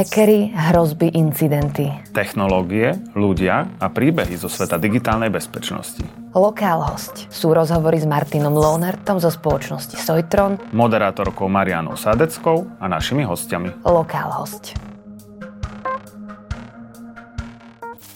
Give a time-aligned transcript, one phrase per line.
[0.00, 1.92] Hackery, hrozby, incidenty.
[2.16, 6.00] Technológie, ľudia a príbehy zo sveta digitálnej bezpečnosti.
[6.32, 13.28] Lokál host sú rozhovory s Martinom Lohnertom zo spoločnosti Sojtron, Moderátorkou Marianou Sadeckou a našimi
[13.28, 13.84] hostiami.
[13.84, 14.72] Lokál host.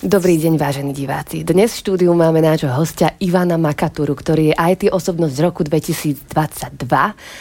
[0.04, 1.48] Dobrý deň, vážení diváci.
[1.48, 6.28] Dnes v štúdiu máme nášho hostia Ivana Makaturu, ktorý je IT osobnosť z roku 2022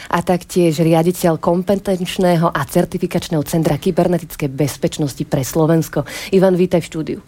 [0.07, 6.07] a taktiež riaditeľ kompetenčného a certifikačného centra kybernetickej bezpečnosti pre Slovensko.
[6.31, 7.19] Ivan, vítaj v štúdiu.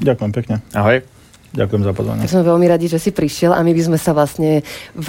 [0.00, 0.64] Ďakujem pekne.
[0.72, 1.17] Ahoj.
[1.48, 2.22] Ďakujem za pozvanie.
[2.28, 4.60] Tak som veľmi radi, že si prišiel a my by sme sa vlastne
[4.92, 5.08] v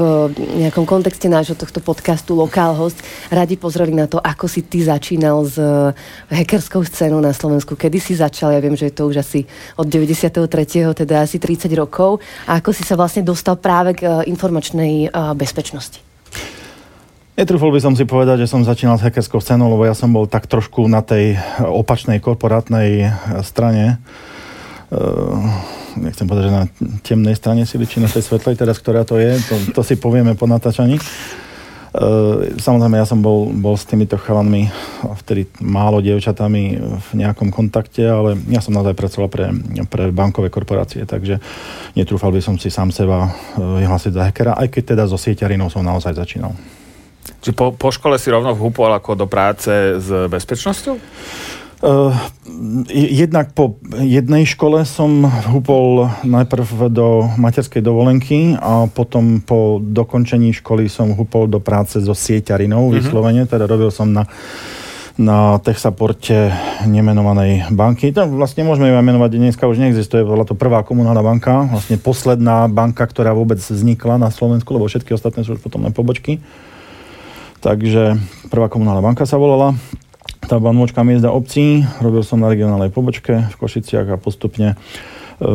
[0.55, 5.43] nejakom kontexte nášho tohto podcastu Lokál host radi pozreli na to, ako si ty začínal
[5.43, 5.59] s
[6.31, 7.75] hackerskou scénou na Slovensku.
[7.75, 8.55] Kedy si začal?
[8.55, 9.43] Ja viem, že je to už asi
[9.75, 10.47] od 93.
[10.95, 12.23] teda asi 30 rokov.
[12.47, 15.99] A ako si sa vlastne dostal práve k eh, informačnej eh, bezpečnosti?
[17.35, 20.27] Netrúfol by som si povedať, že som začínal s hackerskou scénou, lebo ja som bol
[20.27, 23.15] tak trošku na tej opačnej korporátnej
[23.47, 23.99] strane
[25.97, 26.65] nechcem povedať, že na
[27.05, 30.33] temnej strane sily, či na tej svetlej, teraz ktorá to je, to, to si povieme
[30.33, 30.97] po natáčaní.
[31.89, 34.69] Uh, samozrejme, ja som bol, bol s týmito chalanmi
[35.25, 39.49] vtedy málo dievčatami v nejakom kontakte, ale ja som naozaj pracoval pre,
[39.89, 41.41] pre bankové korporácie, takže
[41.97, 45.81] netrúfal by som si sám seba vyhlásiť za hackera, aj keď teda so sieťarinou som
[45.81, 46.53] naozaj začínal.
[47.41, 50.93] Či po, po škole si rovno vhúpol ako do práce s bezpečnosťou?
[51.79, 52.11] Uh,
[52.91, 60.91] jednak po jednej škole som húpol najprv do materskej dovolenky a potom po dokončení školy
[60.91, 62.97] som húpol do práce so sieťarinou mm-hmm.
[62.99, 64.27] vyslovene, teda robil som na
[65.19, 66.47] na tech supporte
[66.87, 68.15] nemenovanej banky.
[68.15, 72.71] To vlastne môžeme ju menovať, dneska už neexistuje, bola to prvá komunálna banka, vlastne posledná
[72.71, 76.39] banka, ktorá vôbec vznikla na Slovensku, lebo všetky ostatné sú už potom len pobočky.
[77.59, 78.15] Takže
[78.47, 79.75] prvá komunálna banka sa volala
[80.45, 81.83] tá banvočka miesta obcí.
[81.99, 85.45] Robil som na regionálnej pobočke v Košiciach a postupne e,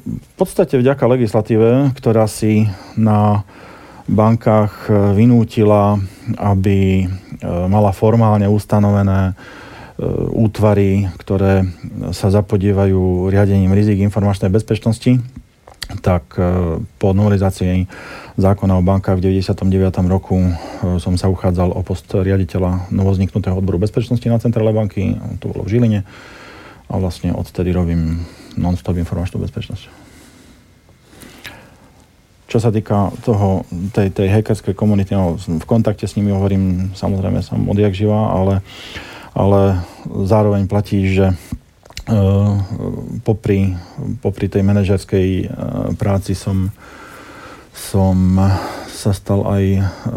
[0.00, 3.44] v podstate vďaka legislatíve, ktorá si na
[4.06, 4.86] bankách
[5.18, 5.98] vynútila,
[6.38, 7.06] aby e,
[7.46, 9.34] mala formálne ustanovené e,
[10.30, 11.66] útvary, ktoré
[12.14, 15.18] sa zapodievajú riadením rizik informačnej bezpečnosti,
[16.02, 16.34] tak
[16.98, 17.86] po novelizácii
[18.36, 19.64] zákona o bankách v 99.
[20.12, 20.50] roku e,
[21.00, 25.72] som sa uchádzal o post riaditeľa novozniknutého odboru bezpečnosti na Centrále banky, to bolo v
[25.72, 26.00] Žiline
[26.86, 28.22] a vlastne odtedy robím
[28.60, 30.06] non-stop informačnú bezpečnosť.
[32.46, 37.42] Čo sa týka toho, tej, tej hackerskej komunity, no, v kontakte s nimi hovorím samozrejme
[37.42, 38.62] som odjak živá, ale,
[39.34, 41.34] ale zároveň platí, že
[43.26, 43.74] popri,
[44.22, 46.70] popri tej manažerskej uh, práci som
[47.76, 48.40] som
[48.88, 49.64] sa stal aj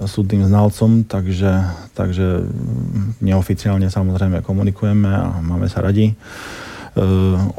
[0.08, 1.52] súdnym znalcom, takže,
[1.92, 2.48] takže
[3.20, 6.08] neoficiálne samozrejme komunikujeme a máme sa radi.
[6.10, 6.16] E,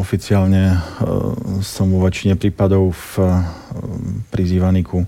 [0.01, 0.81] oficiálne
[1.61, 3.29] som vo väčšine prípadov v,
[4.33, 5.05] prizývaný ku,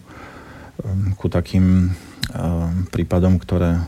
[1.16, 1.96] ku takým
[2.92, 3.80] prípadom, ktoré,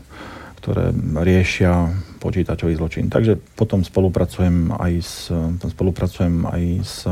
[0.65, 0.89] ktoré
[1.21, 3.05] riešia počítačový zločin.
[3.05, 5.29] Takže potom spolupracujem aj s,
[5.61, 7.05] spolupracujem aj s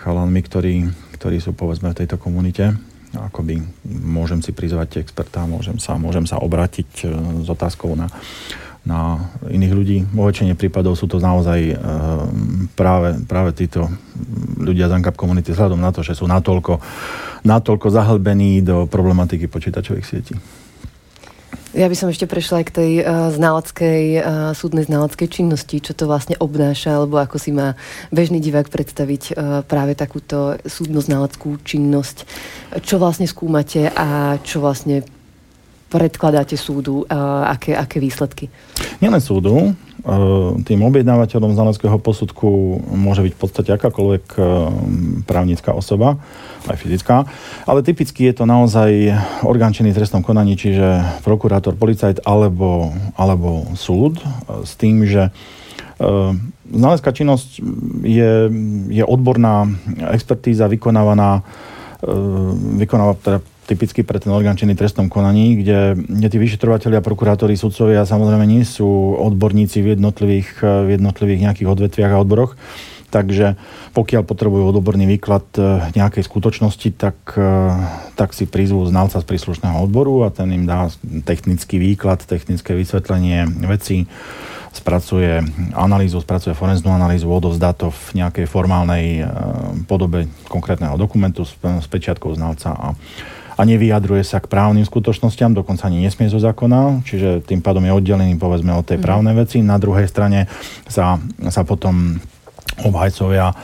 [0.00, 0.88] chalanmi, ktorí,
[1.20, 2.72] ktorí sú povedzme v tejto komunite
[3.14, 7.14] akoby môžem si prizvať experta, môžem sa, môžem sa obrátiť e,
[7.46, 8.10] s otázkou na,
[8.82, 9.98] na iných ľudí.
[10.10, 11.76] Vo väčšine prípadov sú to naozaj e,
[12.74, 13.86] práve, práve títo
[14.58, 16.82] ľudia z ANCAP komunity vzhľadom na to, že sú natoľko,
[17.46, 20.34] natoľko zahlbení do problematiky počítačových sietí.
[21.74, 24.22] Ja by som ešte prešla aj k tej uh, znaleckej, uh,
[24.54, 27.74] súdnej znaleckej činnosti, čo to vlastne obnáša, alebo ako si má
[28.14, 32.30] bežný divák predstaviť uh, práve takúto súdno-znaleckú činnosť.
[32.78, 35.02] Čo vlastne skúmate a čo vlastne
[35.90, 38.46] predkladáte súdu, uh, aké, aké výsledky?
[39.02, 39.74] Nielen súdu,
[40.68, 44.24] tým objednávateľom znaleckého posudku môže byť v podstate akákoľvek
[45.24, 46.20] právnická osoba,
[46.68, 47.24] aj fyzická.
[47.64, 53.64] Ale typicky je to naozaj orgán činný v trestnom konaní, čiže prokurátor, policajt alebo, alebo
[53.72, 54.20] súd
[54.64, 55.32] s tým, že
[55.96, 57.60] e, Znalecká činnosť
[58.08, 58.48] je,
[58.88, 59.68] je odborná
[60.08, 62.12] expertíza vykonávaná, e,
[62.80, 68.04] vykonáva teda typicky pre ten orgán činný trestnom konaní, kde, kde tí vyšetrovateľia, prokurátori, sudcovia
[68.04, 72.52] samozrejme nie sú odborníci v jednotlivých, v jednotlivých nejakých odvetviach a odboroch,
[73.14, 73.54] Takže
[73.94, 77.70] pokiaľ potrebujú odborný výklad e, nejakej skutočnosti, tak, e,
[78.18, 80.90] tak si prizvú znalca z príslušného odboru a ten im dá
[81.22, 84.10] technický výklad, technické vysvetlenie veci,
[84.74, 85.46] spracuje
[85.78, 89.22] analýzu, spracuje forenznú analýzu, odovzdá to v nejakej formálnej
[89.86, 92.88] podobe konkrétneho dokumentu s, s pečiatkou znalca a,
[93.54, 97.94] a nevyjadruje sa k právnym skutočnostiam, dokonca ani nesmie zo zákona, čiže tým pádom je
[97.94, 99.04] oddelený povedzme od tej mm.
[99.04, 99.62] právnej veci.
[99.62, 100.50] Na druhej strane
[100.90, 102.18] sa, sa potom
[102.82, 103.54] obhajcovia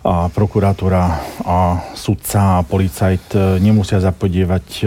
[0.00, 4.84] a prokuratúra a sudca a policajt e, nemusia zapodievať e,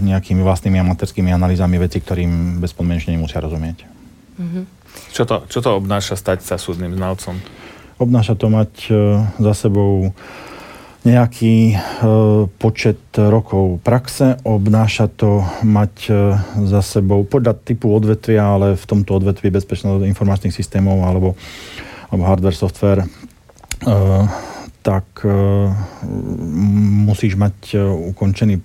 [0.00, 3.84] nejakými vlastnými amatérskými analýzami veci, ktorým bezpodmienečne nemusia rozumieť.
[4.40, 4.64] Mm-hmm.
[5.12, 7.36] Čo, to, čo to obnáša stať sa súdnym znalcom?
[8.00, 8.92] Obnáša to mať e,
[9.36, 10.16] za sebou
[11.04, 11.78] nejaký e,
[12.48, 16.12] počet rokov praxe, obnáša to mať e,
[16.64, 21.36] za sebou podľa typu odvetvia, ale v tomto odvetvi bezpečnosť informačných systémov alebo,
[22.08, 23.08] alebo hardware, software, e,
[24.84, 25.24] tak
[27.08, 27.72] musíš mať
[28.12, 28.60] ukončený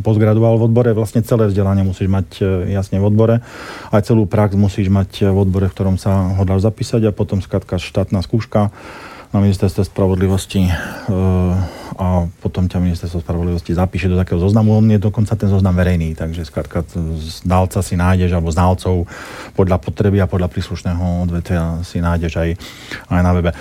[0.00, 2.40] postgraduál v odbore, vlastne celé vzdelanie musíš mať
[2.72, 3.44] jasne v odbore,
[3.92, 7.76] aj celú prax musíš mať v odbore, v ktorom sa hodláš zapísať a potom skratka
[7.76, 8.72] štátna skúška
[9.28, 10.72] na ministerstve spravodlivosti
[11.98, 14.78] a potom ťa ministerstvo spravodlivosti zapíše do takého zoznamu.
[14.78, 16.86] On je dokonca ten zoznam verejný, takže skrátka
[17.18, 19.10] znalca si nájdeš, alebo znalcov
[19.58, 22.50] podľa potreby a podľa príslušného odvetvia si nájdeš aj,
[23.10, 23.50] aj na webe.
[23.50, 23.56] E,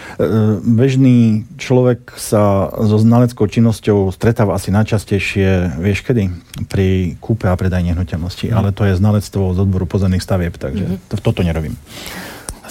[0.62, 6.30] bežný človek sa so znaleckou činnosťou stretáva asi najčastejšie, vieš kedy?
[6.70, 8.56] Pri kúpe a predaj nehnuteľnosti, mm.
[8.56, 11.10] ale to je znalectvo z odboru pozemných stavieb, takže mm-hmm.
[11.10, 11.74] to, toto nerobím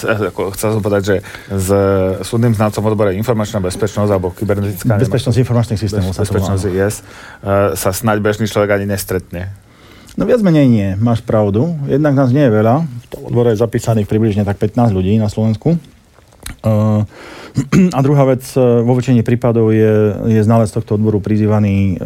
[0.05, 1.17] ako chcel som povedať, že
[1.49, 1.69] s
[2.27, 5.01] súdnym znalcom odbore informačná bezpečnosť alebo kybernetická...
[5.01, 9.55] Bezpečnosť informačných systémov bez, sa Bezpečnosť yes, uh, sa snáď bežný človek ani nestretne.
[10.17, 11.77] No viac menej nie, máš pravdu.
[11.89, 12.85] Jednak nás nie je veľa.
[12.85, 15.77] V tom odbore je zapísaných približne tak 15 ľudí na Slovensku.
[16.65, 17.05] Uh,
[17.97, 21.97] a druhá vec, e, vo väčšine prípadov je, je znalec tohto odboru prizývaný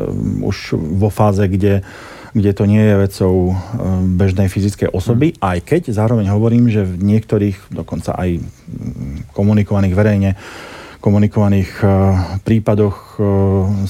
[0.47, 3.55] už vo fáze, kde uh, kde to nie je vecou e,
[4.15, 5.43] bežnej fyzickej osoby, mm.
[5.43, 8.39] aj keď zároveň hovorím, že v niektorých, dokonca aj
[9.35, 10.31] komunikovaných verejne,
[11.03, 11.87] komunikovaných e,
[12.47, 13.23] prípadoch e,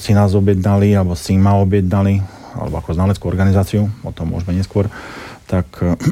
[0.01, 2.17] si nás objednali, alebo si ma objednali,
[2.57, 4.89] alebo ako znaleckú organizáciu, o tom môžeme neskôr,
[5.45, 5.67] tak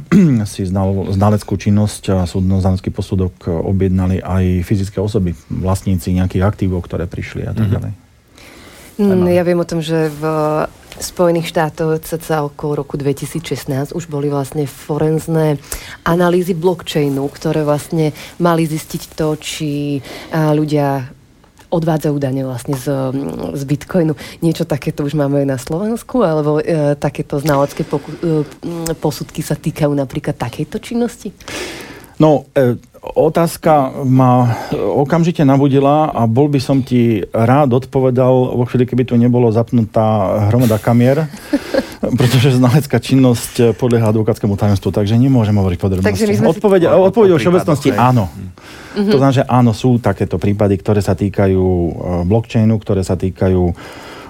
[0.52, 7.10] si znal, znaleckú činnosť a súdno-znalecký posudok objednali aj fyzické osoby, vlastníci nejakých aktívov, ktoré
[7.10, 7.74] prišli a tak mhm.
[7.74, 7.94] ďalej.
[9.00, 10.24] Mm, ja viem o tom, že v
[10.98, 15.62] Spojených štátov cca okolo roku 2016 už boli vlastne forenzné
[16.02, 20.02] analýzy blockchainu, ktoré vlastne mali zistiť to, či
[20.34, 21.20] ľudia
[21.70, 22.90] odvádzajú dane vlastne z,
[23.54, 24.18] z bitcoinu.
[24.42, 28.42] Niečo takéto už máme aj na Slovensku, alebo e, takéto znalecké poku, e,
[28.98, 31.30] posudky sa týkajú napríklad takejto činnosti?
[32.20, 32.76] No, e,
[33.16, 39.16] otázka ma okamžite nabudila a bol by som ti rád odpovedal vo chvíli, keby tu
[39.16, 41.32] nebolo zapnutá hromada kamier,
[42.20, 46.44] pretože znalecká činnosť podlieha advokátskému tajomstvu, takže nemôžem hovoriť podrobnosti.
[46.44, 46.88] Odpoveď, si...
[46.92, 48.28] odpoveď o všeobecnosti áno.
[48.28, 49.12] Mm-hmm.
[49.16, 51.92] To znamená, že áno, sú takéto prípady, ktoré sa týkajú e,
[52.28, 53.72] blockchainu, ktoré sa týkajú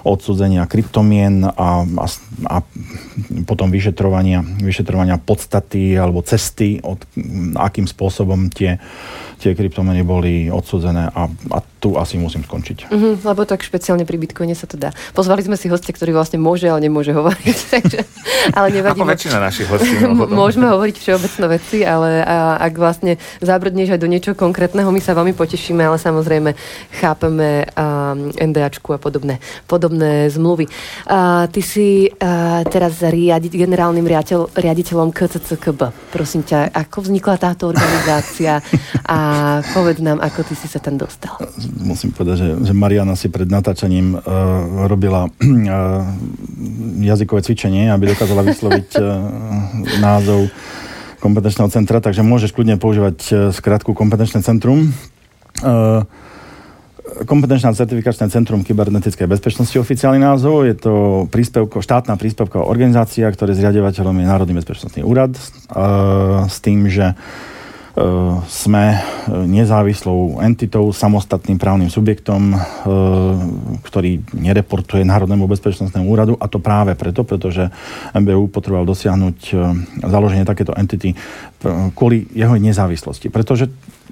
[0.04, 2.06] odsudzenia kryptomien a, a,
[2.48, 2.56] a
[3.44, 7.04] potom vyšetrovania, vyšetrovania podstaty alebo cesty, od,
[7.56, 8.80] akým spôsobom tie,
[9.40, 12.92] tie kryptomeny boli odsudzené a, a tu asi musím skončiť.
[12.92, 14.92] Mm-hmm, lebo tak špeciálne pri Bitcoine sa to dá.
[15.16, 17.56] Pozvali sme si hostia, ktorý vlastne môže, ale nemôže hovoriť.
[17.74, 18.00] Takže,
[18.52, 19.00] ale nevadí.
[19.00, 19.96] Ako väčšina našich hostí.
[20.04, 25.00] No, Môžeme hovoriť všeobecné veci, ale a, ak vlastne zabrdneš aj do niečoho konkrétneho, my
[25.00, 26.52] sa veľmi potešíme, ale samozrejme
[27.00, 30.68] chápeme um, NDAčku a podobné, podobné zmluvy.
[31.08, 36.12] Uh, ty si uh, teraz riadiť, generálnym riaditeľ, riaditeľom KCCKB.
[36.12, 38.60] Prosím ťa, ako vznikla táto organizácia
[39.08, 39.18] a
[39.72, 41.40] povedz nám, ako ty si sa tam dostal
[41.78, 44.22] musím povedať, že, že Mariana si pred natáčaním uh,
[44.90, 45.32] robila uh,
[46.98, 49.04] jazykové cvičenie, aby dokázala vysloviť uh,
[50.02, 50.50] názov
[51.20, 54.88] kompetenčného centra, takže môžeš kľudne používať skratku kompetenčné centrum.
[55.60, 56.02] Uh,
[57.26, 60.64] kompetenčná certifikačné centrum kybernetickej bezpečnosti oficiálny názov.
[60.64, 60.92] Je to
[61.28, 67.12] príspevko, štátna príspevková organizácia, ktoré zriadovateľom je Národný bezpečnostný úrad uh, s tým, že
[68.46, 68.98] sme e,
[69.50, 72.56] nezávislou entitou, samostatným právnym subjektom, e,
[73.82, 77.66] ktorý nereportuje Národnému bezpečnostnému úradu a to práve preto, pretože
[78.14, 79.38] MBU potreboval dosiahnuť
[80.06, 81.18] založenie takéto entity
[81.92, 83.28] kvôli jeho nezávislosti.
[83.28, 83.68] Pretože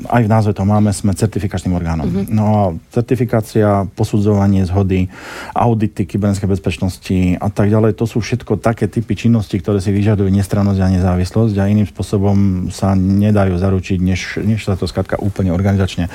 [0.07, 2.07] aj v názve to máme, sme certifikačným orgánom.
[2.07, 2.27] Mm-hmm.
[2.31, 2.63] No a
[2.95, 5.11] certifikácia, posudzovanie zhody,
[5.57, 10.31] audity kybernetickej bezpečnosti a tak ďalej, to sú všetko také typy činností, ktoré si vyžadujú
[10.31, 15.51] nestrannosť a nezávislosť a iným spôsobom sa nedajú zaručiť, než, než sa to skladka úplne
[15.51, 16.07] organizačne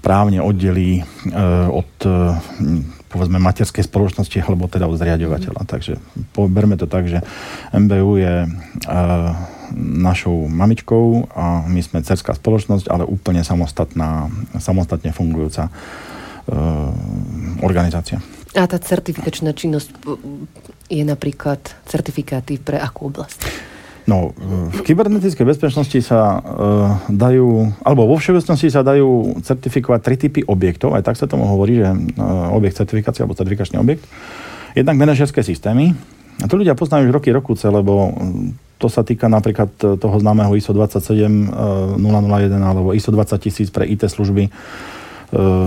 [0.00, 1.32] právne oddelí e,
[1.68, 2.10] od e,
[3.08, 5.62] povedzme materskej spoločnosti alebo teda od zriadovateľa.
[5.64, 5.68] Mm.
[5.68, 5.92] Takže
[6.48, 7.24] berme to tak, že
[7.74, 8.48] MBU je e,
[9.76, 16.92] našou mamičkou a my sme cerská spoločnosť, ale úplne samostatná, samostatne fungujúca uh,
[17.60, 18.22] organizácia.
[18.56, 19.92] A tá certifikačná činnosť
[20.88, 23.44] je napríklad certifikáty pre akú oblasť?
[24.08, 24.32] No,
[24.72, 26.42] v kybernetickej bezpečnosti sa uh,
[27.12, 31.84] dajú, alebo vo všeobecnosti sa dajú certifikovať tri typy objektov, aj tak sa tomu hovorí,
[31.84, 34.08] že uh, objekt certifikácie alebo certifikačný objekt.
[34.72, 35.92] Jednak manažerské systémy,
[36.40, 38.14] a to ľudia poznajú už roky, rokuce, lebo
[38.78, 41.98] to sa týka napríklad toho známeho ISO 27001
[42.62, 44.48] alebo ISO 20000 pre IT služby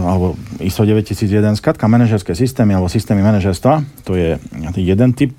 [0.01, 3.85] alebo ISO 9001, skratka manažerské systémy alebo systémy manažerstva.
[4.09, 4.41] To je
[4.73, 5.37] jeden typ,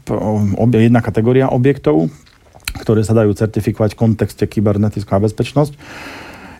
[0.70, 2.06] jedna kategória objektov,
[2.78, 5.74] ktoré sa dajú certifikovať v kontexte kybernetická bezpečnosť.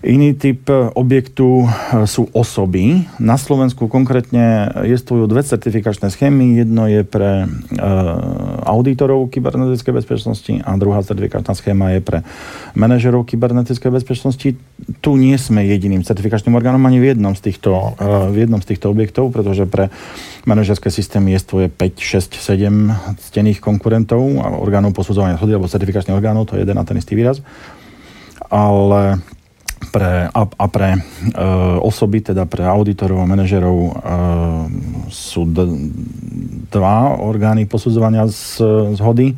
[0.03, 0.67] Iný typ
[0.99, 1.67] objektu e,
[2.11, 3.07] sú osoby.
[3.23, 6.59] Na Slovensku konkrétne existujú dve certifikačné schémy.
[6.59, 7.87] Jedno je pre e,
[8.67, 12.19] auditorov kybernetickej bezpečnosti a druhá certifikačná schéma je pre
[12.75, 14.59] manažerov kybernetickej bezpečnosti.
[14.99, 18.75] Tu nie sme jediným certifikačným orgánom ani v jednom z týchto, e, v jednom z
[18.75, 19.95] týchto objektov, pretože pre
[20.51, 26.51] manažerské systémy je 5, 6, 7 stených konkurentov a orgánov posudzovania schody alebo certifikačných orgánov,
[26.51, 27.39] to je jeden a ten istý výraz.
[28.51, 29.23] Ale
[29.91, 31.01] pre, a, a pre e,
[31.83, 33.91] osoby, teda pre auditorov a manažerov e,
[35.11, 35.67] sú d,
[36.71, 38.63] dva orgány posudzovania z,
[38.95, 39.37] zhody, e,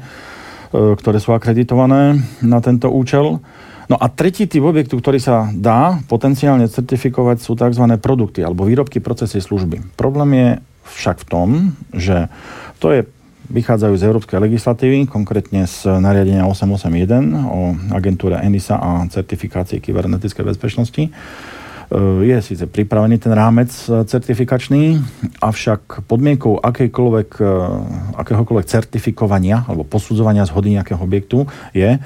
[0.72, 3.40] ktoré sú akreditované na tento účel.
[3.88, 7.84] No a tretí typ objektu, ktorý sa dá potenciálne certifikovať, sú tzv.
[8.00, 9.96] produkty alebo výrobky, procesy, služby.
[9.96, 10.48] Problém je
[10.84, 11.48] však v tom,
[11.92, 12.28] že
[12.80, 13.08] to je
[13.50, 21.02] vychádzajú z európskej legislatívy, konkrétne z nariadenia 881 o agentúre ENISA a certifikácii kybernetickej bezpečnosti.
[21.04, 21.10] E,
[22.24, 23.68] je síce pripravený ten rámec
[24.08, 25.00] certifikačný,
[25.44, 27.44] avšak podmienkou akejkoľvek, e,
[28.16, 31.44] akéhokoľvek certifikovania alebo posudzovania zhody nejakého objektu
[31.76, 32.00] je,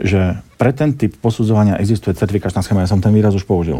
[0.00, 2.82] že pre ten typ posudzovania existuje certifikačná schéma.
[2.82, 3.78] Ja som ten výraz už použil.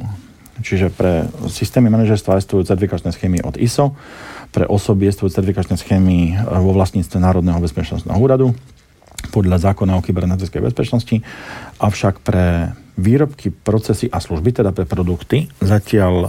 [0.61, 3.97] Čiže pre systémy manažerstva existujú certifikačné schémy od ISO,
[4.51, 8.53] pre osoby existujú certifikačné schémy eh, vo vlastníctve Národného bezpečnostného úradu
[9.29, 11.21] podľa zákona o kybernetickej bezpečnosti,
[11.77, 16.29] avšak pre výrobky, procesy a služby, teda pre produkty, zatiaľ e,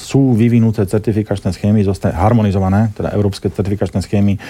[0.00, 4.40] sú vyvinuté certifikačné schémy, zostane harmonizované, teda európske certifikačné schémy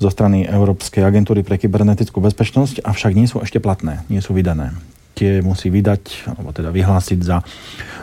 [0.00, 4.72] zo strany Európskej agentúry pre kybernetickú bezpečnosť, avšak nie sú ešte platné, nie sú vydané.
[5.16, 7.44] Tie musí vydať, alebo teda vyhlásiť za,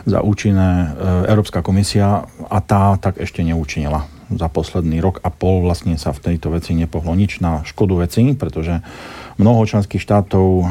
[0.06, 0.86] za účinné e,
[1.34, 6.32] Európska komisia a tá tak ešte neučinila za posledný rok a pol vlastne sa v
[6.32, 8.80] tejto veci nepohlo nič na škodu veci, pretože
[9.38, 10.64] mnoho členských štátov e,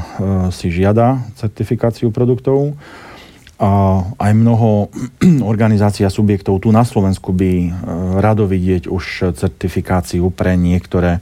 [0.50, 2.76] si žiada certifikáciu produktov
[3.60, 4.90] a aj mnoho
[5.54, 7.70] organizácií a subjektov tu na Slovensku by e,
[8.24, 11.20] rado vidieť už certifikáciu pre niektoré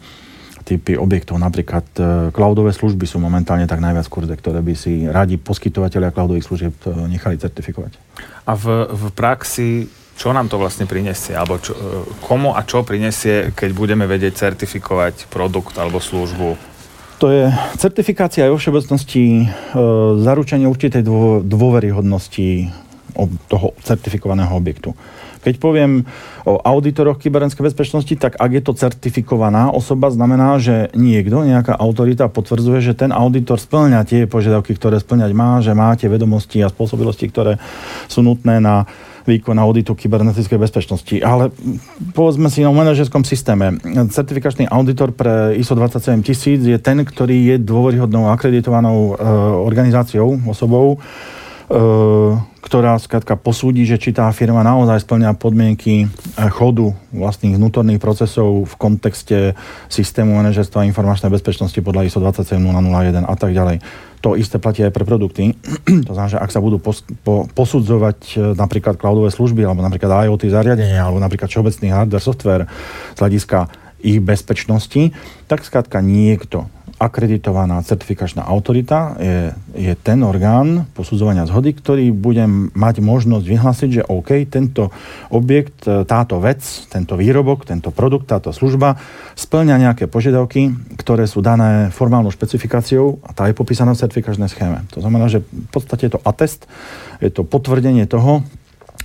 [0.61, 1.41] typy objektov.
[1.41, 6.45] Napríklad e, cloudové služby sú momentálne tak najviac kurze, ktoré by si radi poskytovateľia cloudových
[6.45, 6.75] služieb
[7.09, 7.97] nechali certifikovať.
[8.45, 11.73] A v, v praxi čo nám to vlastne prinesie, alebo čo,
[12.21, 16.69] komu a čo prinesie, keď budeme vedieť certifikovať produkt alebo službu?
[17.17, 17.49] To je
[17.81, 19.45] certifikácia aj vo všeobecnosti e,
[20.21, 22.69] zaručenie určitej dô, dôveryhodnosti
[23.49, 24.93] toho certifikovaného objektu.
[25.41, 26.05] Keď poviem
[26.45, 32.29] o auditoroch kybernetickej bezpečnosti, tak ak je to certifikovaná osoba, znamená, že niekto, nejaká autorita
[32.29, 36.69] potvrdzuje, že ten auditor splňa tie požiadavky, ktoré splňať má, že má tie vedomosti a
[36.69, 37.57] spôsobilosti, ktoré
[38.05, 38.85] sú nutné na
[39.25, 41.15] výkon auditu kybernetickej bezpečnosti.
[41.21, 41.53] Ale
[42.13, 43.77] povedzme si o manažerskom systéme.
[44.09, 49.25] Certifikačný auditor pre ISO 27 tisíc je ten, ktorý je dôveryhodnou akreditovanou e,
[49.61, 50.97] organizáciou, osobou, e,
[52.61, 56.07] ktorá skrátka posúdi, že či tá firma naozaj splňa podmienky e,
[56.49, 59.37] chodu vlastných vnútorných procesov v kontexte
[59.89, 63.81] systému manažerstva informačnej bezpečnosti podľa ISO 27001 a tak ďalej.
[64.21, 65.57] To isté platí aj pre produkty.
[66.07, 70.29] to znamená, že ak sa budú pos, po, posudzovať e, napríklad cloudové služby, alebo napríklad
[70.29, 72.63] IoT zariadenia, alebo napríklad všeobecný hardware, software
[73.13, 73.59] z hľadiska
[74.01, 75.13] ich bezpečnosti,
[75.45, 76.69] tak skrátka niekto
[77.01, 82.45] akreditovaná certifikačná autorita je, je ten orgán posudzovania zhody, ktorý bude
[82.77, 84.93] mať možnosť vyhlásiť, že OK, tento
[85.33, 86.61] objekt, e, táto vec,
[86.93, 89.01] tento výrobok, tento produkt, táto služba
[89.33, 94.85] splňa nejaké požiadavky, ktoré sú dané formálnou špecifikáciou a tá je popísaná v certifikačnej schéme.
[94.93, 96.69] To znamená, že v podstate je to atest,
[97.17, 98.45] je to potvrdenie toho,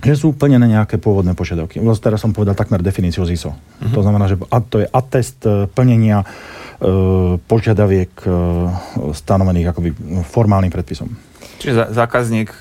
[0.04, 1.80] že sú plnené nejaké pôvodné požiadavky.
[1.80, 3.56] Teraz som povedal takmer definíciu z ISO.
[3.56, 3.94] Uh-huh.
[3.96, 4.36] To znamená, že
[4.68, 6.28] to je atest e, plnenia
[7.48, 8.28] požiadaviek e,
[9.16, 9.90] stanovených akoby
[10.28, 11.08] formálnym predpisom.
[11.56, 12.52] Čiže zákazník,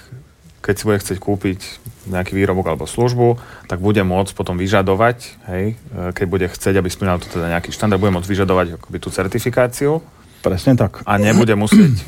[0.64, 1.60] keď si bude chcieť kúpiť
[2.08, 3.36] nejaký výrobok alebo službu,
[3.68, 5.18] tak bude môcť potom vyžadovať,
[5.52, 8.98] hej, e, keď bude chcieť, aby splňal to teda nejaký štandard, bude môcť vyžadovať akoby
[9.04, 10.00] tú certifikáciu.
[10.40, 11.04] Presne tak.
[11.04, 12.00] A nebude musieť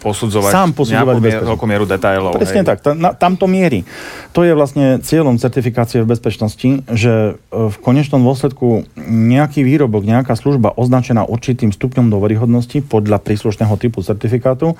[0.00, 2.32] posudzovať, sám posudzovať veľkú mieru detailov.
[2.40, 2.68] Presne hej.
[2.72, 3.84] tak, tam, tam to mierí.
[4.32, 10.32] To je vlastne cieľom certifikácie v bezpečnosti, že e, v konečnom dôsledku nejaký výrobok, nejaká
[10.32, 14.76] služba označená určitým stupňom dôveryhodnosti podľa príslušného typu certifikátu e,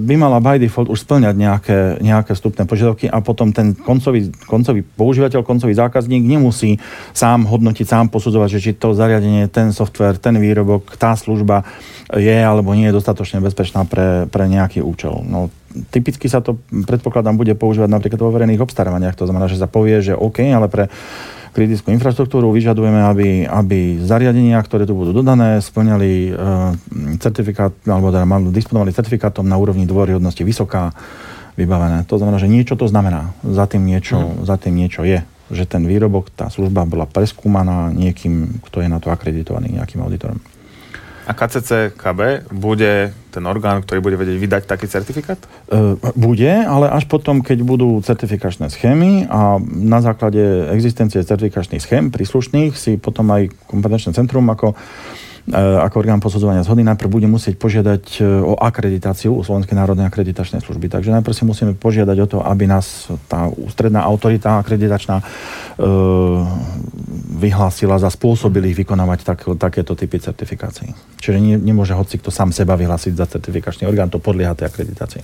[0.00, 4.80] by mala by default už splňať nejaké, nejaké stupné požiadavky a potom ten koncový, koncový
[4.80, 6.80] používateľ, koncový zákazník nemusí
[7.12, 11.68] sám hodnotiť, sám posudzovať, že či to zariadenie, ten software, ten výrobok, tá služba
[12.14, 15.24] je alebo nie je dostatočne bezpečná pre, pre nejaký účel.
[15.26, 15.50] No,
[15.90, 19.18] typicky sa to, predpokladám, bude používať napríklad vo verejných obstarávaniach.
[19.18, 20.86] To znamená, že sa povie, že OK, ale pre
[21.56, 26.70] kritickú infraštruktúru vyžadujeme, aby, aby zariadenia, ktoré tu budú dodané, splňali uh,
[27.18, 30.94] certifikát, alebo teda disponovali certifikátom na úrovni dôveryhodnosti vysoká,
[31.58, 32.06] vybavené.
[32.06, 33.34] To znamená, že niečo to znamená.
[33.42, 34.46] Za tým niečo, mm.
[34.46, 35.26] za tým niečo je.
[35.50, 40.38] Že ten výrobok, tá služba bola preskúmaná niekým, kto je na to akreditovaný, nejakým auditorom.
[41.28, 45.36] A KCC KB bude ten orgán, ktorý bude vedieť vydať taký certifikát?
[45.68, 50.40] E, bude, ale až potom, keď budú certifikačné schémy a na základe
[50.72, 54.72] existencie certifikačných schém príslušných si potom aj kompetenčné centrum ako
[55.56, 60.60] ako orgán posudzovania zhody najprv bude musieť požiadať e, o akreditáciu u Slovenskej národnej akreditačnej
[60.60, 60.92] služby.
[60.92, 65.24] Takže najprv si musíme požiadať o to, aby nás tá ústredná autorita akreditačná e,
[67.40, 70.92] vyhlásila za spôsobilých vykonávať tak, takéto typy certifikácií.
[71.16, 75.22] Čiže nie, nemôže hoci kto sám seba vyhlásiť za certifikačný orgán, to podlieha tej akreditácii.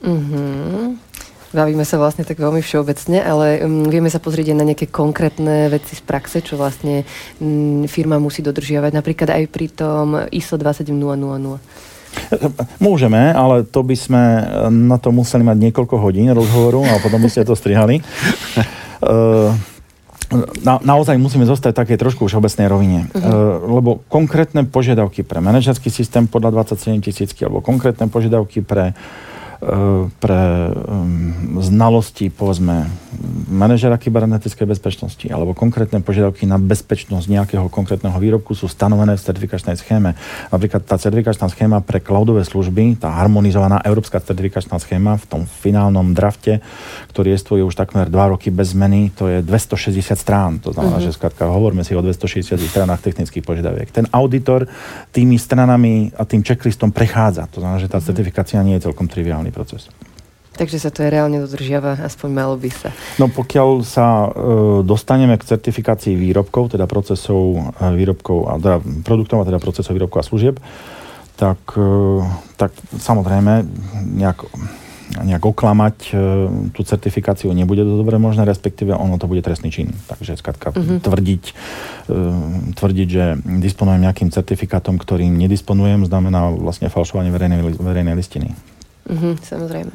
[0.00, 1.10] Mm-hmm.
[1.50, 5.66] Bavíme sa vlastne tak veľmi všeobecne, ale um, vieme sa pozrieť aj na nejaké konkrétne
[5.66, 7.02] veci z praxe, čo vlastne
[7.42, 10.94] um, firma musí dodržiavať, napríklad aj pri tom ISO 27000.
[12.78, 14.22] Môžeme, ale to by sme
[14.70, 18.02] na to museli mať niekoľko hodín rozhovoru a potom by ste to strihali.
[19.00, 19.50] Uh,
[20.62, 23.00] na, naozaj musíme zostať také trošku všeobecnej rovine.
[23.10, 23.18] Uh-huh.
[23.18, 28.94] Uh, lebo konkrétne požiadavky pre manažerský systém podľa 27 tisícky alebo konkrétne požiadavky pre
[29.60, 32.88] pre um, znalosti, povedzme,
[33.52, 39.76] manažera kybernetickej bezpečnosti alebo konkrétne požiadavky na bezpečnosť nejakého konkrétneho výrobku sú stanovené v certifikačnej
[39.76, 40.16] schéme.
[40.48, 46.16] Napríklad tá certifikačná schéma pre cloudové služby, tá harmonizovaná európska certifikačná schéma v tom finálnom
[46.16, 46.64] drafte,
[47.12, 50.62] ktorý je už takmer 2 roky bez zmeny, to je 260 strán.
[50.64, 51.12] To znamená, uh-huh.
[51.12, 53.92] že skrátka hovoríme si o 260 stranách technických požiadaviek.
[53.92, 54.70] Ten auditor
[55.10, 57.50] tými stranami a tým checklistom prechádza.
[57.52, 58.08] To znamená, že tá uh-huh.
[58.08, 59.90] certifikácia nie je celkom triviálny normálny proces.
[60.50, 62.90] Takže sa to je reálne dodržiava, aspoň malo by sa.
[63.16, 64.30] No pokiaľ sa e,
[64.84, 70.20] dostaneme k certifikácii výrobkov, teda procesov e, výrobkov, a teda produktov a teda procesov výrobkov
[70.20, 70.60] a služieb,
[71.40, 72.20] tak, e,
[72.60, 73.64] tak samozrejme
[74.20, 74.38] nejak,
[75.24, 76.14] nejak oklamať e,
[76.76, 79.96] tú certifikáciu nebude to dobre možné, respektíve ono to bude trestný čin.
[80.12, 80.98] Takže skratka mm-hmm.
[81.00, 81.44] tvrdiť,
[82.10, 82.20] e,
[82.76, 83.24] tvrdiť, že
[83.64, 88.52] disponujem nejakým certifikátom, ktorým nedisponujem, znamená vlastne falšovanie verejnej, verejnej listiny.
[89.10, 89.90] Mm-hmm, samozrejme.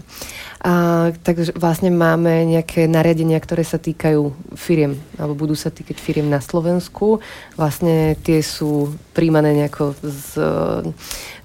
[0.65, 6.25] A, takže vlastne máme nejaké nariadenia, ktoré sa týkajú firiem, alebo budú sa týkať firiem
[6.25, 7.21] na Slovensku.
[7.53, 10.81] Vlastne tie sú príjmané nejako z uh,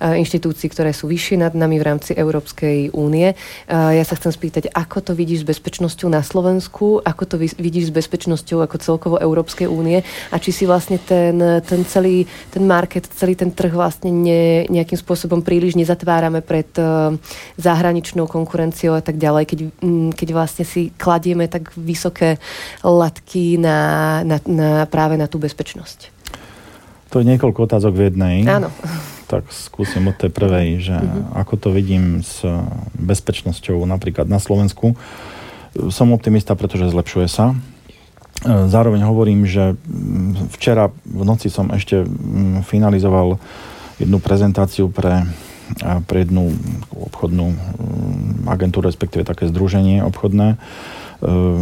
[0.00, 3.36] inštitúcií, ktoré sú vyššie nad nami v rámci Európskej únie.
[3.68, 7.92] Uh, ja sa chcem spýtať, ako to vidíš s bezpečnosťou na Slovensku, ako to vidíš
[7.92, 10.00] s bezpečnosťou ako celkovo Európskej únie
[10.32, 14.96] a či si vlastne ten, ten celý ten market, celý ten trh vlastne ne, nejakým
[14.96, 17.12] spôsobom príliš nezatvárame pred uh,
[17.60, 22.38] zahraničnou konkurenciou a tak ďalej, keď, mm, keď vlastne si kladieme tak vysoké
[22.86, 26.14] latky na, na, na práve na tú bezpečnosť.
[27.10, 28.36] To je niekoľko otázok v jednej.
[28.46, 28.70] Áno.
[29.26, 31.42] Tak skúsim od tej prvej, že uh-huh.
[31.42, 32.46] ako to vidím s
[32.98, 34.94] bezpečnosťou napríklad na Slovensku.
[35.90, 37.54] Som optimista, pretože zlepšuje sa.
[38.46, 43.36] Zároveň hovorím, že mm, včera v noci som ešte mm, finalizoval
[44.00, 45.28] jednu prezentáciu pre
[45.78, 46.52] pre jednu
[46.92, 50.56] obchodnú mm, agentúru, respektíve také združenie obchodné, e,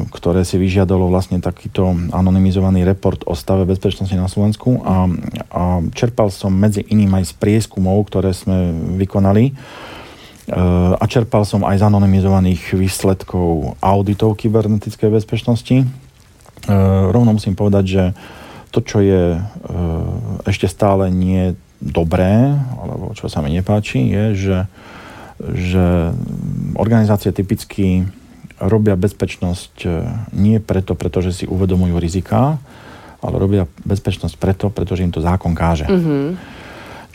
[0.09, 5.07] ktoré si vyžiadalo vlastne takýto anonymizovaný report o stave bezpečnosti na Slovensku a,
[5.53, 9.53] a čerpal som medzi iným aj z prieskumov, ktoré sme vykonali e,
[10.97, 15.77] a čerpal som aj z anonymizovaných výsledkov auditov kybernetickej bezpečnosti.
[15.83, 15.87] E,
[17.13, 18.05] rovno musím povedať, že
[18.69, 19.41] to, čo je
[20.45, 24.59] ešte stále nie dobré, alebo čo sa mi nepáči, je, že,
[25.39, 25.87] že
[26.75, 28.07] organizácie typicky
[28.59, 29.89] robia bezpečnosť e,
[30.35, 32.59] nie preto, pretože si uvedomujú rizika,
[33.23, 35.87] ale robia bezpečnosť preto, pretože im to zákon káže.
[35.87, 36.27] Mm-hmm.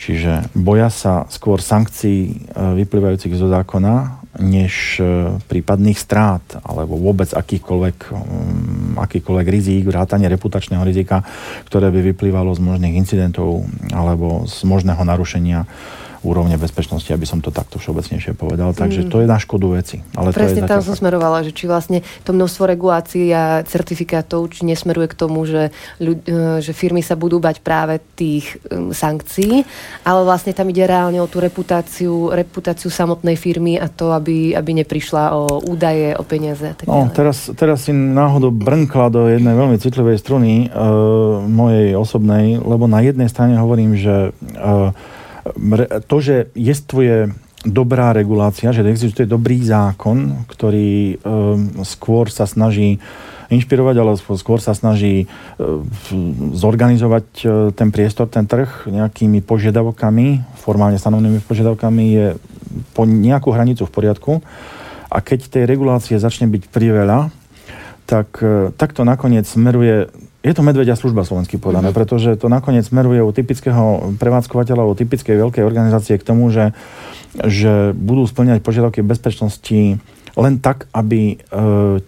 [0.00, 2.34] Čiže boja sa skôr sankcií e,
[2.84, 7.96] vyplývajúcich zo zákona, než e, prípadných strát alebo vôbec akýchkoľvek,
[8.98, 11.22] akýchkoľvek rizík, vrátanie reputačného rizika,
[11.66, 15.66] ktoré by vyplývalo z možných incidentov alebo z možného narušenia
[16.24, 18.72] úrovne bezpečnosti, aby som to takto všeobecnejšie povedal.
[18.72, 19.08] Takže mm.
[19.12, 20.00] to je na škodu veci.
[20.16, 24.48] Ale Presne to je tam som smerovala, že či vlastne to množstvo regulácií a certifikátov
[24.48, 28.90] či nesmeruje k tomu, že, ľud, e, že firmy sa budú bať práve tých um,
[28.90, 29.68] sankcií,
[30.02, 34.80] ale vlastne tam ide reálne o tú reputáciu, reputáciu samotnej firmy a to, aby, aby
[34.80, 39.52] neprišla o údaje, o peniaze a tak no, teraz, teraz si náhodou brnkla do jednej
[39.52, 44.94] veľmi citlivej struny uh, mojej osobnej, lebo na jednej strane hovorím, že uh,
[46.08, 47.32] to, že jestvuje
[47.64, 53.00] dobrá regulácia, že existuje dobrý zákon, ktorý um, skôr sa snaží
[53.48, 55.80] inšpirovať, ale skôr sa snaží uh,
[56.52, 62.26] zorganizovať uh, ten priestor, ten trh nejakými požiadavkami, formálne stanovnými požiadavkami je
[62.92, 64.32] po nejakú hranicu v poriadku.
[65.08, 67.32] A keď tej regulácie začne byť priveľa,
[68.04, 70.12] tak, uh, tak to nakoniec smeruje
[70.44, 72.04] je to medvedia služba slovensky povedané, mm-hmm.
[72.04, 76.76] pretože to nakoniec smeruje u typického prevádzkovateľa, u typickej veľkej organizácie k tomu, že,
[77.40, 79.96] že budú splňať požiadavky bezpečnosti
[80.34, 81.36] len tak, aby e,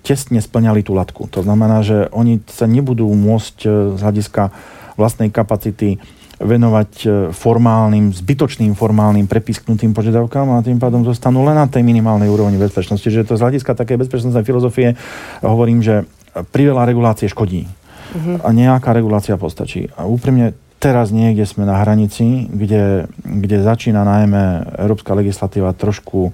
[0.04, 1.32] tesne splňali tú latku.
[1.32, 4.52] To znamená, že oni sa nebudú môcť e, z hľadiska
[5.00, 5.96] vlastnej kapacity
[6.36, 12.28] venovať e, formálnym, zbytočným formálnym prepisknutým požiadavkám a tým pádom zostanú len na tej minimálnej
[12.28, 13.06] úrovni bezpečnosti.
[13.06, 14.98] Že to z hľadiska takej bezpečnostnej filozofie
[15.40, 16.04] hovorím, že
[16.52, 18.44] priveľa regulácie škodí uh-huh.
[18.44, 19.90] a nejaká regulácia postačí.
[19.98, 26.30] A úprimne teraz niekde sme na hranici, kde, kde začína najmä európska legislatíva trošku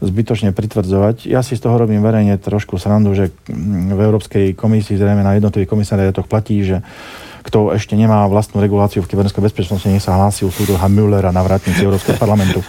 [0.00, 1.28] zbytočne pritvrdzovať.
[1.28, 5.68] Ja si z toho robím verejne trošku srandu, že v Európskej komisii, zrejme na jednotlivých
[5.68, 6.80] komisariatoch platí, že
[7.40, 11.40] kto ešte nemá vlastnú reguláciu v kybernetickej bezpečnosti, nech sa hlási u súdu Müllera na
[11.40, 12.60] vrátnici Európskeho parlamentu.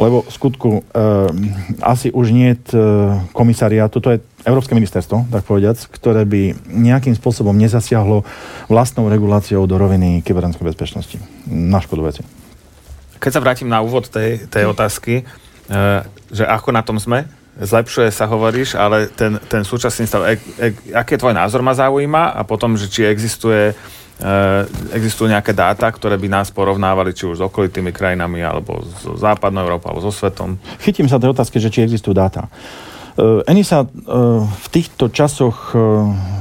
[0.00, 0.82] Lebo v skutku e,
[1.84, 2.60] asi už nie e,
[3.36, 8.22] komisariátu, to je Európske ministerstvo, tak povediac, ktoré by nejakým spôsobom nezasiahlo
[8.68, 11.16] vlastnou reguláciou do roviny kybernetickej bezpečnosti.
[11.48, 12.22] Na škodu veci.
[13.18, 15.24] Keď sa vrátim na úvod tej, tej otázky, e,
[16.28, 17.24] že ako na tom sme,
[17.56, 21.72] zlepšuje sa, hovoríš, ale ten, ten súčasný stav, e, e, aký je tvoj názor ma
[21.72, 23.72] zaujíma a potom, že či existuje
[24.14, 24.62] Eh,
[24.94, 29.66] existujú nejaké dáta, ktoré by nás porovnávali či už s okolitými krajinami, alebo s západnou
[29.66, 30.54] Európou, alebo so svetom?
[30.78, 32.46] Chytím sa tej otázky, že či existujú dáta.
[33.14, 33.88] Eh, Enisa eh,
[34.42, 35.78] v týchto časoch eh,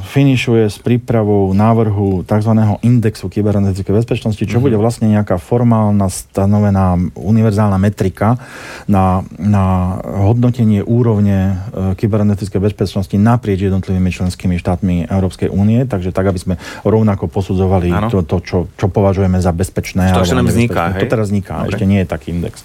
[0.10, 2.54] finišuje s prípravou návrhu tzv.
[2.82, 4.62] indexu kybernetickej bezpečnosti, čo mm-hmm.
[4.62, 8.38] bude vlastne nejaká formálna stanovená univerzálna metrika
[8.86, 11.58] na, na hodnotenie úrovne
[11.98, 16.56] kybernetickej bezpečnosti naprieč jednotlivými členskými štátmi Európskej únie, takže tak, aby sme
[16.86, 20.14] rovnako posudzovali to, to čo, čo považujeme za bezpečné.
[20.14, 21.02] To ešte vzniká, hej?
[21.02, 21.74] To teraz vzniká, okay.
[21.74, 22.62] ešte nie je taký index.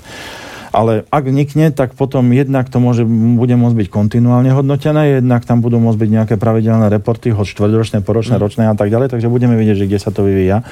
[0.70, 5.64] Ale ak vnikne, tak potom jednak to môže, bude môcť byť kontinuálne hodnotené, jednak tam
[5.64, 8.42] budú môcť byť nejaké pravidelné reporty, hoď štvrťročné, poročné, mm.
[8.42, 10.66] ročné a tak ďalej, takže budeme vidieť, že kde sa to vyvíja.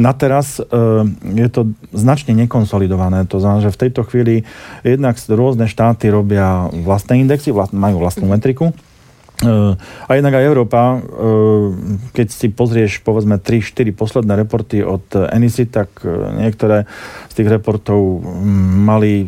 [0.00, 0.64] Na teraz e,
[1.36, 4.48] je to značne nekonsolidované, to znamená, že v tejto chvíli
[4.82, 8.91] jednak rôzne štáty robia vlastné indexy, vlast, majú vlastnú metriku, Uh,
[9.42, 11.00] a jednak aj Európa, uh,
[12.14, 15.02] keď si pozrieš povedzme 3-4 posledné reporty od
[15.34, 16.86] Enisy, tak uh, niektoré
[17.26, 18.22] z tých reportov
[18.76, 19.26] mali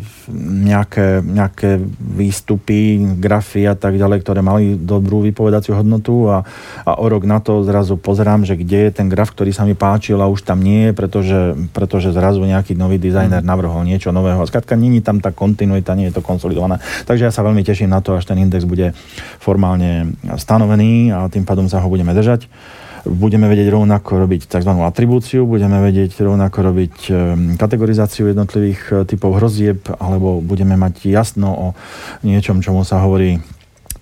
[0.55, 6.45] nejaké, nejaké výstupy, grafy a tak ďalej, ktoré mali dobrú vypovedaciu hodnotu a,
[6.85, 9.73] a o rok na to zrazu pozerám, že kde je ten graf, ktorý sa mi
[9.73, 11.41] páčil a už tam nie je, pretože,
[11.73, 13.49] pretože zrazu nejaký nový dizajner mm.
[13.49, 14.45] navrhol niečo nového.
[14.45, 16.77] Skladka, není tam tá kontinuita, nie je to konsolidované.
[17.09, 18.93] Takže ja sa veľmi teším na to, až ten index bude
[19.41, 20.04] formálne
[20.37, 22.49] stanovený a tým pádom sa ho budeme držať
[23.05, 24.73] budeme vedieť rovnako robiť tzv.
[24.81, 27.15] atribúciu, budeme vedieť rovnako robiť ehm,
[27.61, 31.67] kategorizáciu jednotlivých e, typov hrozieb, alebo budeme mať jasno o
[32.25, 33.45] niečom, čomu sa hovorí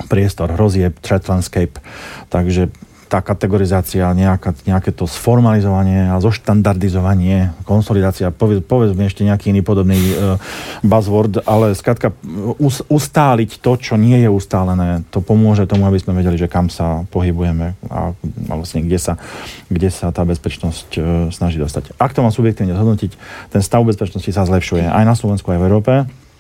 [0.07, 1.83] priestor hrozieb, threat landscape.
[2.31, 2.71] Takže
[3.13, 9.61] tá kategorizácia, nejaká, nejaké to sformalizovanie a zoštandardizovanie, konsolidácia, povedz, povedz mi ešte nejaký iný
[9.61, 10.41] podobný uh,
[10.81, 12.17] buzzword, ale skrátka
[12.57, 16.73] us, ustáliť to, čo nie je ustálené, to pomôže tomu, aby sme vedeli, že kam
[16.73, 18.17] sa pohybujeme a
[18.49, 19.21] vlastne kde sa,
[19.69, 21.93] kde sa tá bezpečnosť uh, snaží dostať.
[22.01, 23.13] Ak to mám subjektívne zhodnotiť,
[23.53, 26.32] ten stav bezpečnosti sa zlepšuje aj na Slovensku, aj v Európe E,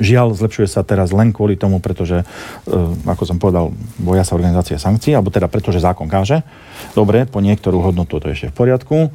[0.00, 4.78] žiaľ, zlepšuje sa teraz len kvôli tomu, pretože, e, ako som povedal, boja sa organizácie
[4.78, 6.46] sankcií, alebo teda preto, že zákon káže.
[6.94, 8.96] Dobre, po niektorú hodnotu to je ešte v poriadku.
[9.04, 9.08] E,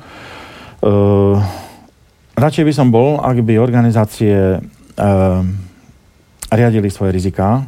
[2.35, 4.59] radšej by som bol, ak by organizácie
[6.47, 7.67] riadili svoje riziká,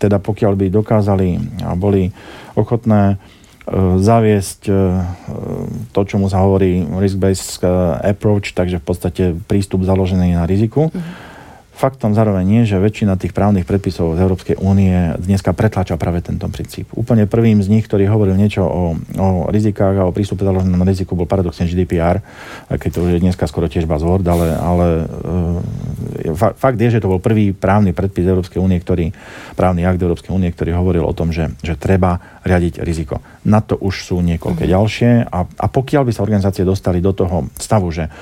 [0.00, 1.36] teda pokiaľ by dokázali
[1.68, 2.08] a boli
[2.56, 3.20] ochotné
[4.00, 4.72] zaviesť
[5.92, 7.60] to, čomu sa hovorí risk-based
[8.00, 10.88] approach, takže v podstate prístup založený na riziku.
[10.88, 11.31] Mm-hmm
[11.72, 16.44] Faktom zároveň nie, že väčšina tých právnych predpisov z Európskej únie dneska pretláča práve tento
[16.52, 16.92] princíp.
[16.92, 21.16] Úplne prvým z nich, ktorý hovoril niečo o, o rizikách a o prístupe založenom riziku,
[21.16, 22.20] bol paradoxne GDPR,
[22.68, 24.86] keď to už je dneska skoro tiež buzzword, ale, ale
[26.28, 29.08] e, fakt je, že to bol prvý právny predpis Európskej únie, ktorý,
[29.56, 33.24] právny akt Európskej únie, ktorý hovoril o tom, že, že treba riadiť riziko.
[33.48, 34.76] Na to už sú niekoľké mm-hmm.
[34.76, 38.12] ďalšie a, a pokiaľ by sa organizácie dostali do toho stavu, že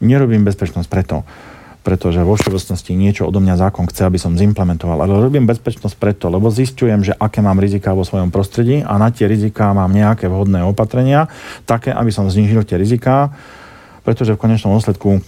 [0.00, 1.26] nerobím bezpečnosť preto,
[1.80, 5.00] pretože vo všeobecnosti niečo odo mňa zákon chce, aby som zimplementoval.
[5.00, 9.08] Ale robím bezpečnosť preto, lebo zistujem, že aké mám rizika vo svojom prostredí a na
[9.08, 11.32] tie rizika mám nejaké vhodné opatrenia,
[11.64, 13.32] také, aby som znížil tie rizika,
[14.04, 15.24] pretože v konečnom dôsledku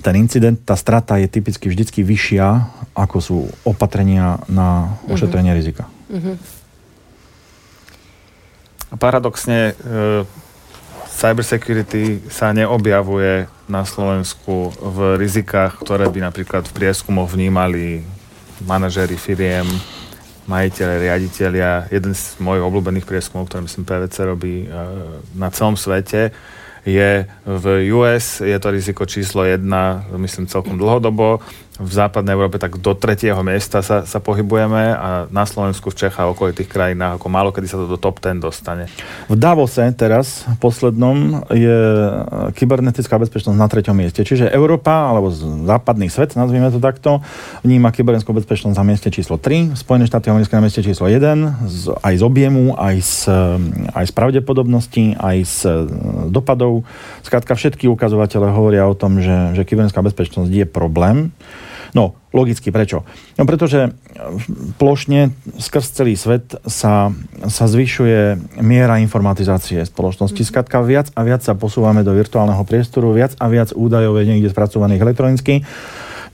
[0.00, 2.46] ten incident, tá strata je typicky vždycky vyššia,
[2.94, 5.12] ako sú opatrenia na mhm.
[5.12, 5.60] ošetrenie mm-hmm.
[5.60, 5.84] rizika.
[6.06, 6.36] Mm-hmm.
[8.96, 10.24] Paradoxne, e,
[11.10, 18.06] cybersecurity sa neobjavuje na Slovensku v rizikách, ktoré by napríklad v prieskumoch vnímali
[18.62, 19.66] manažéri firiem,
[20.46, 21.90] majiteľe, riaditeľia.
[21.90, 24.66] Jeden z mojich obľúbených prieskumov, ktorý myslím PVC robí e,
[25.34, 26.30] na celom svete,
[26.86, 27.64] je v
[27.98, 31.42] US, je to riziko číslo jedna, myslím celkom dlhodobo
[31.76, 36.24] v západnej Európe tak do tretieho miesta sa, sa pohybujeme a na Slovensku, v Čechách
[36.24, 38.88] a okolitých krajinách ako málo kedy sa to do top 10 dostane.
[39.28, 41.78] V Davose teraz, poslednom, je
[42.56, 44.24] kybernetická bezpečnosť na treťom mieste.
[44.24, 45.28] Čiže Európa, alebo
[45.68, 47.20] západný svet, nazvime to takto,
[47.60, 51.82] vníma kybernetickú bezpečnosť na mieste číslo 3, Spojené štáty americké na mieste číslo 1, z,
[52.00, 53.16] aj z objemu, aj z,
[53.92, 55.58] aj z pravdepodobnosti, aj z
[56.32, 56.88] dopadov.
[57.20, 61.32] Skrátka všetky ukazovatele hovoria o tom, že, že kybernetická bezpečnosť je problém.
[61.96, 63.08] No, logicky, prečo?
[63.40, 63.96] No pretože
[64.76, 67.08] plošne skrz celý svet sa,
[67.48, 70.36] sa zvyšuje miera informatizácie spoločnosti.
[70.44, 70.48] Mhm.
[70.52, 74.52] Skladka viac a viac sa posúvame do virtuálneho priestoru, viac a viac údajov je niekde
[74.52, 75.64] spracovaných elektronicky.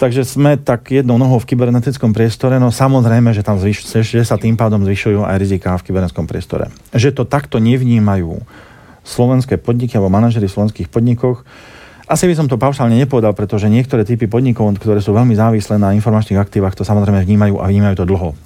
[0.03, 4.35] Takže sme tak jednou nohou v kybernetickom priestore, no samozrejme, že tam zvyš- že sa
[4.35, 6.75] tým pádom zvyšujú aj riziká v kybernetickom priestore.
[6.91, 8.43] Že to takto nevnímajú
[9.07, 11.47] slovenské podniky alebo manažery v slovenských podnikoch,
[12.13, 15.97] asi by som to paušálne nepovedal, pretože niektoré typy podnikov, ktoré sú veľmi závislé na
[15.97, 18.37] informačných aktívach, to samozrejme vnímajú a vnímajú to dlho.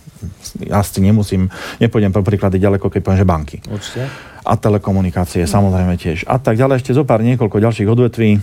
[0.63, 1.51] Ja si nemusím,
[1.83, 3.57] nepôjdem po príklady ďaleko, keď poviem, že banky.
[3.67, 4.07] Určite.
[4.47, 5.51] A telekomunikácie, mm.
[5.51, 6.31] samozrejme tiež.
[6.31, 8.39] A tak ďalej, ešte zo pár niekoľko ďalších odvetví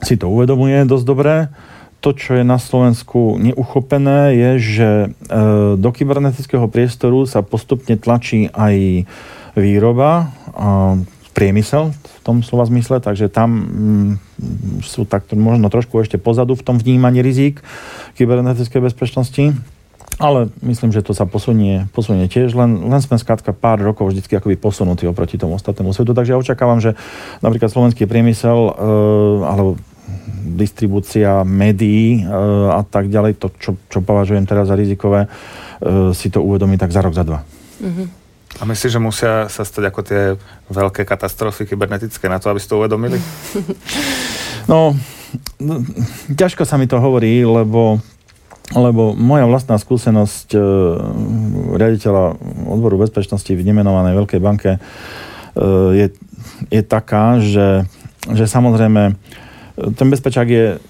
[0.00, 1.34] si to uvedomuje dosť dobre.
[2.00, 5.08] To, čo je na Slovensku neuchopené, je, že e,
[5.76, 9.08] do kybernetického priestoru sa postupne tlačí aj
[9.56, 10.34] výroba,
[11.34, 14.10] priemysel v tom slova zmysle, takže tam mm,
[14.86, 17.60] sú tak možno trošku ešte pozadu v tom vnímaní rizík
[18.14, 19.52] kybernetickej bezpečnosti.
[20.22, 24.38] Ale myslím, že to sa posunie, posunie tiež, len, len sme skrátka pár rokov vždycky
[24.38, 26.14] akoby posunutí oproti tomu ostatnému svetu.
[26.14, 26.94] Takže ja očakávam, že
[27.42, 28.72] napríklad slovenský priemysel e,
[29.42, 29.74] alebo
[30.54, 32.30] distribúcia médií e,
[32.70, 35.28] a tak ďalej, to, čo, čo považujem teraz za rizikové, e,
[36.14, 37.42] si to uvedomí tak za rok, za dva.
[37.82, 38.23] Mm-hmm.
[38.60, 40.22] A myslíš, že musia sa stať ako tie
[40.70, 43.18] veľké katastrofy kybernetické na to, aby si to uvedomili?
[44.64, 44.96] No,
[45.60, 45.84] no,
[46.32, 48.00] ťažko sa mi to hovorí, lebo,
[48.72, 50.60] lebo moja vlastná skúsenosť e,
[51.76, 52.40] riaditeľa
[52.72, 54.80] odboru bezpečnosti v nemenovanej veľkej banke e,
[56.00, 56.06] je,
[56.72, 57.84] je taká, že,
[58.32, 59.20] že samozrejme
[60.00, 60.80] ten bezpečák je,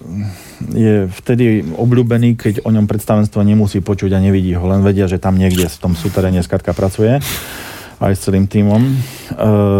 [0.71, 5.19] je vtedy obľúbený, keď o ňom predstavenstvo nemusí počuť a nevidí ho, len vedia, že
[5.19, 7.19] tam niekde v tom súteréne skatka pracuje
[7.99, 8.81] aj s celým týmom.
[8.83, 8.91] E,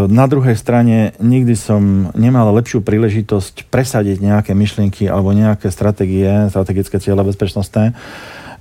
[0.08, 6.96] na druhej strane nikdy som nemal lepšiu príležitosť presadiť nejaké myšlienky alebo nejaké stratégie, strategické
[7.00, 7.92] cieľe bezpečnostné,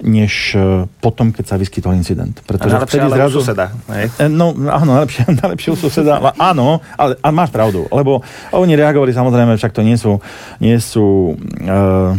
[0.04, 2.38] než e, potom, keď sa vyskytol incident.
[2.44, 3.40] Pretože a vtedy zrazu...
[3.40, 3.72] suseda.
[3.90, 4.12] Hej?
[4.20, 6.20] E, no, áno, najlepšie, najlepšie u suseda.
[6.20, 7.88] Ale, áno, ale, ale máš pravdu.
[7.88, 8.20] Lebo
[8.52, 10.20] oni reagovali, samozrejme, však to nie sú,
[10.60, 12.12] nie sú uh,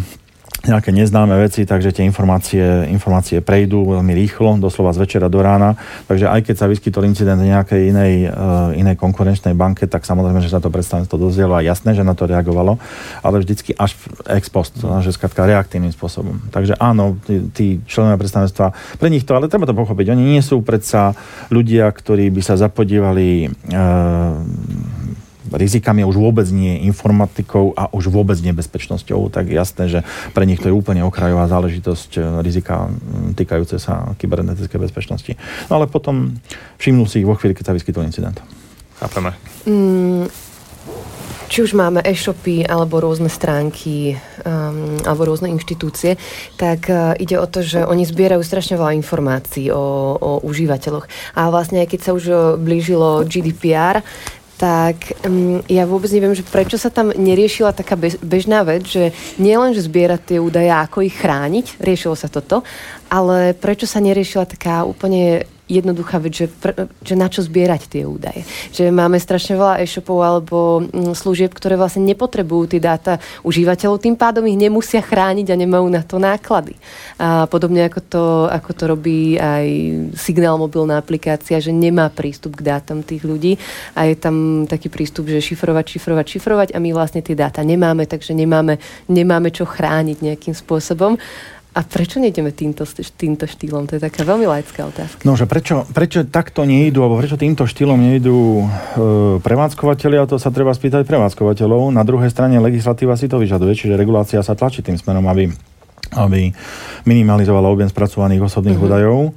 [0.65, 5.77] nejaké neznáme veci, takže tie informácie, informácie prejdú veľmi rýchlo, doslova z večera do rána.
[6.09, 10.41] Takže aj keď sa vyskytol incident v nejakej inej, uh, inej konkurenčnej banke, tak samozrejme,
[10.41, 12.81] že sa to predstavenstvo dozdielo a jasné, že na to reagovalo,
[13.21, 13.93] ale vždycky až
[14.25, 16.41] ex post, že skratka reaktívnym spôsobom.
[16.49, 20.41] Takže áno, tí, tí členovia predstavenstva, pre nich to, ale treba to pochopiť, oni nie
[20.41, 21.13] sú predsa
[21.53, 24.41] ľudia, ktorí by sa zapodievali uh,
[25.51, 29.99] rizikami už vôbec nie informatikou a už vôbec nebezpečnosťou, tak jasné, že
[30.33, 32.89] pre nich to je úplne okrajová záležitosť e, rizika
[33.37, 35.33] týkajúce sa kybernetickej bezpečnosti.
[35.69, 36.37] No ale potom
[36.81, 38.41] všimnú si ich vo chvíli, keď sa vyskytol incident.
[38.95, 39.35] Chápeme.
[39.67, 40.31] Mm,
[41.45, 46.17] či už máme e-shopy alebo rôzne stránky um, alebo rôzne inštitúcie,
[46.57, 51.05] tak uh, ide o to, že oni zbierajú strašne veľa informácií o, o užívateľoch.
[51.37, 52.23] A vlastne aj keď sa už
[52.57, 54.01] blížilo GDPR,
[54.55, 59.55] tak um, ja vôbec neviem, že prečo sa tam neriešila taká bežná vec, že nie
[59.55, 62.63] len, že zbierať tie údaje, ako ich chrániť, riešilo sa toto,
[63.11, 68.03] ale prečo sa neriešila taká úplne jednoduchá vec, že, pr- že na čo zbierať tie
[68.05, 68.45] údaje.
[68.69, 74.13] Že máme strašne veľa e-shopov alebo mm, služieb, ktoré vlastne nepotrebujú tie dáta užívateľov, tým
[74.13, 76.77] pádom ich nemusia chrániť a nemajú na to náklady.
[77.17, 79.65] A podobne ako to, ako to robí aj
[80.13, 83.57] Signál mobilná aplikácia, že nemá prístup k dátam tých ľudí
[83.97, 88.05] a je tam taký prístup, že šifrovať, šifrovať, šifrovať a my vlastne tie dáta nemáme,
[88.05, 88.77] takže nemáme,
[89.09, 91.17] nemáme čo chrániť nejakým spôsobom.
[91.75, 92.87] A prečo nejdeme týmto,
[93.19, 93.83] týmto štýlom?
[93.91, 95.19] To je taká veľmi laická otázka.
[95.27, 98.65] No, že prečo, prečo takto nejdú, alebo prečo týmto štýlom nejdú e,
[99.43, 101.91] prevádzkovateľia, to sa treba spýtať prevádzkovateľov.
[101.91, 105.51] Na druhej strane legislatíva si to vyžaduje, čiže regulácia sa tlačí tým smerom, aby,
[106.15, 106.55] aby
[107.03, 108.87] minimalizovala objem spracovaných osobných uh-huh.
[108.87, 109.19] údajov.
[109.27, 109.31] E,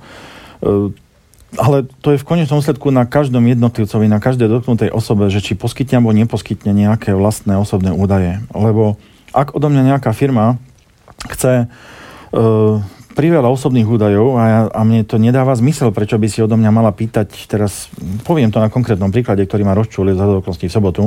[1.59, 5.59] ale to je v konečnom sledku na každom jednotlivcovi, na každej dotknutej osobe, že či
[5.59, 8.39] poskytne alebo neposkytne nejaké vlastné osobné údaje.
[8.55, 8.95] Lebo
[9.35, 10.63] ak odo mňa nejaká firma
[11.27, 11.67] chce
[13.19, 16.71] priveľa osobných údajov a, ja, a mne to nedáva zmysel, prečo by si odo mňa
[16.71, 17.91] mala pýtať, teraz
[18.23, 21.05] poviem to na konkrétnom príklade, ktorý ma rozčúlil za okolností v sobotu,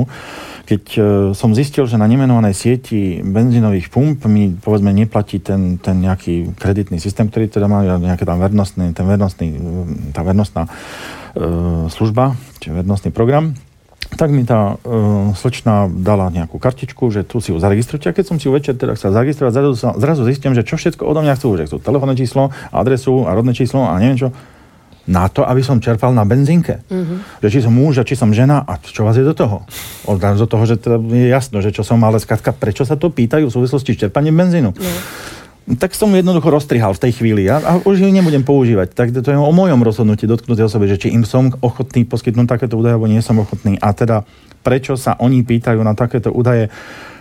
[0.68, 6.04] keď uh, som zistil, že na nemenovanej sieti benzínových pump mi povedzme neplatí ten, ten
[6.04, 9.48] nejaký kreditný systém, ktorý teda má nejaký tam vernostný, ten vernostný,
[10.12, 13.56] tá vernostná uh, služba, či vernostný program,
[14.12, 18.10] tak mi tá uh, slečna dala nejakú kartičku, že tu si ju zaregistrujte.
[18.10, 21.06] A keď som si ju večer teda chcel zaregistrovať, zrazu, zrazu zistím, že čo všetko
[21.06, 21.56] odo mňa chcú.
[21.56, 24.28] Že chcú telefónne číslo, adresu a rodné číslo a neviem čo.
[25.02, 26.86] Na to, aby som čerpal na benzínke.
[26.86, 27.42] Mm-hmm.
[27.42, 29.66] Že či som muž a či som žena a čo vás je do toho?
[30.06, 33.10] Od do toho, že teda je jasno, že čo som, ale skratka, prečo sa to
[33.10, 34.70] pýtajú v súvislosti s čerpaním benzínu?
[34.70, 35.41] Mm
[35.78, 38.92] tak som jednoducho roztrihal v tej chvíli a, a už ju nebudem používať.
[38.92, 42.74] Tak to je o mojom rozhodnutí dotknutej osobe, že či im som ochotný poskytnúť takéto
[42.74, 43.78] údaje, alebo nie som ochotný.
[43.78, 44.26] A teda
[44.66, 46.70] prečo sa oni pýtajú na takéto údaje?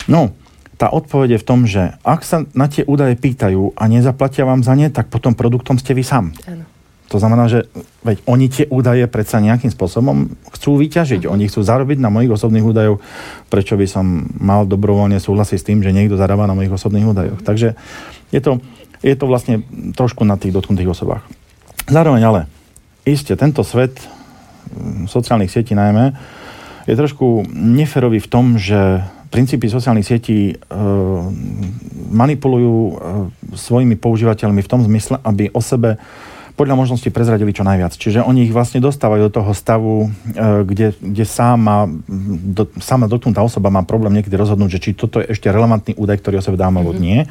[0.10, 0.34] No,
[0.82, 4.66] tá odpoveď je v tom, že ak sa na tie údaje pýtajú a nezaplatia vám
[4.66, 6.34] za ne, tak potom produktom ste vy sám.
[6.50, 6.66] Ano.
[7.12, 7.68] To znamená, že
[8.08, 11.28] veď oni tie údaje predsa nejakým spôsobom chcú vyťažiť.
[11.28, 11.36] Uh-huh.
[11.36, 13.04] Oni chcú zarobiť na mojich osobných údajoch.
[13.52, 17.44] Prečo by som mal dobrovoľne súhlasiť s tým, že niekto zarába na mojich osobných údajoch.
[17.44, 17.48] Uh-huh.
[17.52, 17.76] Takže
[18.32, 18.64] je to,
[19.04, 19.64] je to vlastne
[19.96, 21.24] trošku na tých dotknutých osobách.
[21.88, 22.42] Zároveň ale,
[23.04, 26.16] iste, tento svet mm, sociálnych sietí najmä
[26.90, 30.56] je trošku neferový v tom, že princípy sociálnych sietí e,
[32.12, 32.94] manipulujú e,
[33.56, 35.96] svojimi používateľmi v tom zmysle, aby o sebe
[36.60, 37.96] podľa možnosti prezradili čo najviac.
[37.96, 41.88] Čiže oni ich vlastne dostávajú do toho stavu, e, kde, kde sama,
[42.44, 46.20] do, sama dotknutá osoba má problém niekedy rozhodnúť, že či toto je ešte relevantný údaj,
[46.20, 47.08] ktorý o sebe dám alebo mm-hmm.
[47.08, 47.24] nie.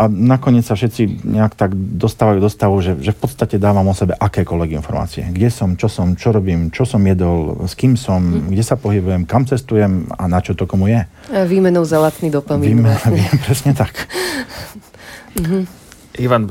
[0.00, 3.92] A nakoniec sa všetci nejak tak dostávajú do stavu, že, že v podstate dávam o
[3.92, 5.28] sebe akékoľvek informácie.
[5.28, 8.48] Kde som, čo som, čo robím, čo som jedol, s kým som, mm.
[8.48, 11.04] kde sa pohybujem, kam cestujem a na čo to komu je.
[11.28, 12.80] Výmenou za lacný dopamín.
[12.80, 13.28] Výmen, vlastne.
[13.44, 14.08] presne tak.
[15.36, 15.62] mm-hmm.
[16.16, 16.48] Ivan,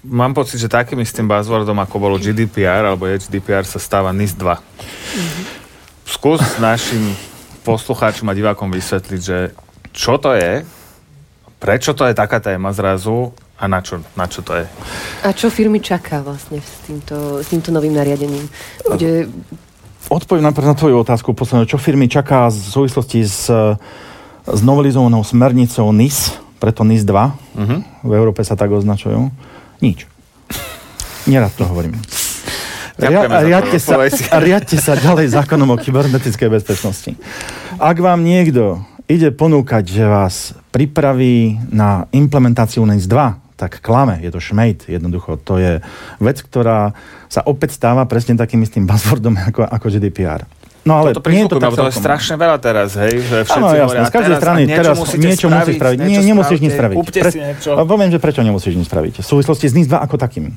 [0.00, 4.40] mám pocit, že takým istým buzzwordom, ako bolo GDPR alebo HDPR, sa stáva NIS 2.
[4.40, 5.44] Mm-hmm.
[6.08, 7.12] Skús našim
[7.60, 9.52] poslucháčom a divákom vysvetliť, že
[9.92, 10.64] čo to je,
[11.58, 14.64] prečo to je taká téma zrazu a na čo, na čo to je?
[15.24, 18.44] A čo firmy čaká vlastne s týmto, s týmto novým nariadením?
[18.84, 19.32] Bude...
[20.06, 21.66] Odpoviem najprv na tvoju otázku poslednú.
[21.66, 23.50] Čo firmy čaká v súvislosti s,
[24.46, 27.32] s novelizovanou smernicou NIS, preto NIS 2, uh-huh.
[27.58, 27.76] Mhm.
[28.06, 29.32] v Európe sa tak označujú?
[29.82, 30.06] Nič.
[31.26, 31.98] Nerad to hovorím.
[32.96, 34.00] Ria, riadte, sa,
[34.40, 37.12] riadte sa ďalej zákonom o kybernetickej bezpečnosti.
[37.76, 44.28] Ak vám niekto ide ponúkať, že vás pripraví na implementáciu NIS 2, tak klame, je
[44.28, 45.40] to šmejt, jednoducho.
[45.48, 45.80] To je
[46.20, 46.92] vec, ktorá
[47.32, 50.44] sa opäť stáva presne takým istým buzzwordom ako, ako GDPR.
[50.86, 53.18] No ale Toto nie je to, tak to je strašne veľa teraz, hej?
[53.18, 55.98] Že všetci Áno, jasné, z každej strany teraz niečo musíš spraviť.
[55.98, 56.96] Nie, nemusíš nič spraviť.
[57.02, 57.70] Pre, niečo.
[57.74, 59.18] Poviem, že prečo nemusíš nič spraviť.
[59.18, 60.54] V súvislosti s NIS 2 ako takým.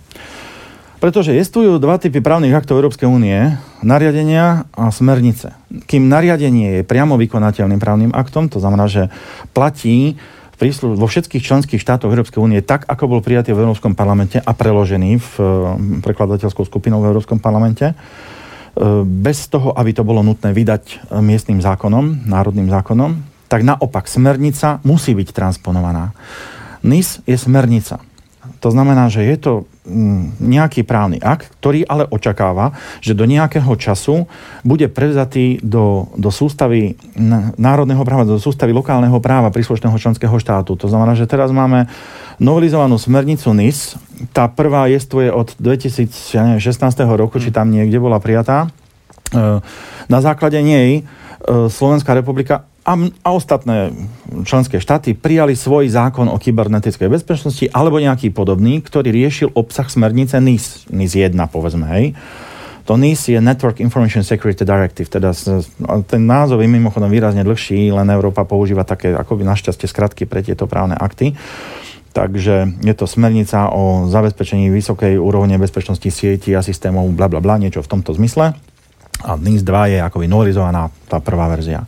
[0.99, 5.55] Pretože existujú dva typy právnych aktov Európskej únie, nariadenia a smernice.
[5.87, 9.07] Kým nariadenie je priamo vykonateľným právnym aktom, to znamená, že
[9.55, 10.19] platí
[10.59, 15.15] vo všetkých členských štátoch Európskej únie tak, ako bol prijatý v Európskom parlamente a preložený
[15.15, 15.33] v
[16.03, 17.95] prekladateľskou skupinou v Európskom parlamente,
[18.79, 23.11] E, bez toho, aby to bolo nutné vydať e, miestnym zákonom, národným zákonom,
[23.51, 26.15] tak naopak smernica musí byť transponovaná.
[26.85, 27.99] NIS je smernica.
[28.59, 29.53] To znamená, že je to
[29.87, 34.29] mm, nejaký právny akt, ktorý ale očakáva, že do nejakého času
[34.61, 36.99] bude prevzatý do, do sústavy
[37.57, 40.77] národného práva, do sústavy lokálneho práva príslušného členského štátu.
[40.77, 41.89] To znamená, že teraz máme
[42.37, 43.99] novelizovanú smernicu NIS.
[44.31, 46.61] Tá prvá jestvuje od 2016
[47.17, 48.71] roku, či tam niekde bola prijatá.
[49.35, 49.59] E,
[50.07, 51.03] na základe nej e,
[51.67, 53.93] Slovenská republika a, a ostatné
[54.49, 60.41] členské štáty prijali svoj zákon o kybernetickej bezpečnosti alebo nejaký podobný, ktorý riešil obsah smernice
[60.41, 62.17] NIS, NIS 1, povedzme, hej.
[62.89, 65.29] To NIS je Network Information Security Directive, teda
[66.09, 70.65] ten názov je mimochodom výrazne dlhší, len Európa používa také akoby našťastie skratky pre tieto
[70.65, 71.37] právne akty.
[72.09, 77.61] Takže je to smernica o zabezpečení vysokej úrovne bezpečnosti sieti a systémov, bla bla bla,
[77.61, 78.57] niečo v tomto zmysle.
[79.21, 81.85] A NIS 2 je akoby novelizovaná tá prvá verzia.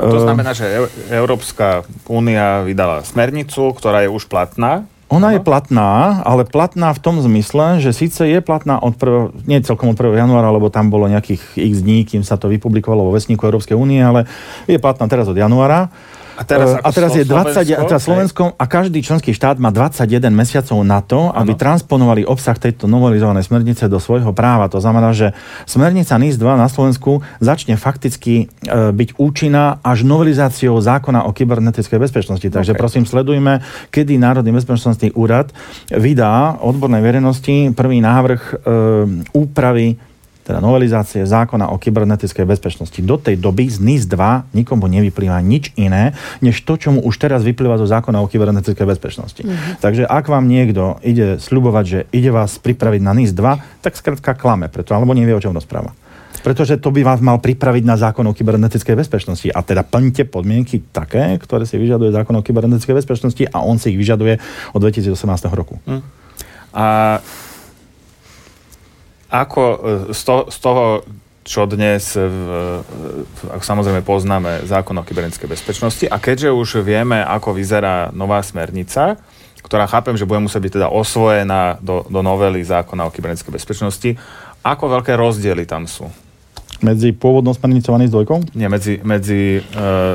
[0.00, 0.24] To ehm.
[0.24, 4.88] znamená, že Európska únia vydala smernicu, ktorá je už platná.
[5.10, 9.58] Ona je platná, ale platná v tom zmysle, že síce je platná od 1, nie
[9.58, 10.14] celkom od 1.
[10.14, 13.98] januára, lebo tam bolo nejakých x dní, kým sa to vypublikovalo vo Vesníku Európskej únie,
[13.98, 14.30] ale
[14.70, 15.90] je platná teraz od januára.
[16.40, 19.68] A teraz, uh, a teraz je 20, Slovensko, teraz Slovensko a každý členský štát má
[19.68, 21.60] 21 mesiacov na to, aby ano.
[21.60, 24.72] transponovali obsah tejto novelizovanej smernice do svojho práva.
[24.72, 25.36] To znamená, že
[25.68, 32.00] smernica NIS 2 na Slovensku začne fakticky uh, byť účinná až novelizáciou zákona o kybernetickej
[32.00, 32.48] bezpečnosti.
[32.48, 32.80] Takže okay.
[32.80, 33.60] prosím, sledujme,
[33.92, 35.52] kedy Národný bezpečnostný úrad
[35.92, 40.00] vydá odbornej verejnosti prvý návrh uh, úpravy
[40.50, 42.98] teda novelizácie zákona o kybernetickej bezpečnosti.
[42.98, 47.14] Do tej doby z NIS 2 nikomu nevyplýva nič iné, než to, čo mu už
[47.22, 49.46] teraz vyplýva zo zákona o kybernetickej bezpečnosti.
[49.46, 49.78] Mm-hmm.
[49.78, 54.34] Takže ak vám niekto ide sľubovať, že ide vás pripraviť na NIS 2, tak skrátka
[54.34, 55.94] klame, preto, alebo nevie, o čom rozpráva.
[56.40, 59.52] Pretože to by vás mal pripraviť na zákon o kybernetickej bezpečnosti.
[59.52, 63.92] A teda plňte podmienky také, ktoré si vyžaduje zákon o kybernetickej bezpečnosti a on si
[63.92, 64.40] ich vyžaduje
[64.72, 65.14] od 2018
[65.52, 65.78] roku.
[65.84, 66.00] Mm.
[66.72, 67.18] A
[69.30, 69.76] ako e,
[70.12, 70.84] z, to, z toho,
[71.40, 72.38] čo dnes, v,
[73.48, 79.16] ako samozrejme poznáme, zákon o kybernetickej bezpečnosti a keďže už vieme, ako vyzerá nová smernica,
[79.64, 84.10] ktorá chápem, že bude musieť byť teda osvojená do, do novely zákona o kybernetickej bezpečnosti,
[84.60, 86.08] ako veľké rozdiely tam sú?
[86.80, 88.56] Medzi pôvodnou smernicou a dvojkou?
[88.56, 89.62] Nie, medzi, medzi e,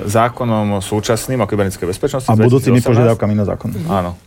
[0.09, 2.29] zákonom súčasným o kybernetickej bezpečnosti.
[2.29, 3.69] A budúcimi požiadavkami na zákon.
[3.85, 4.17] Áno.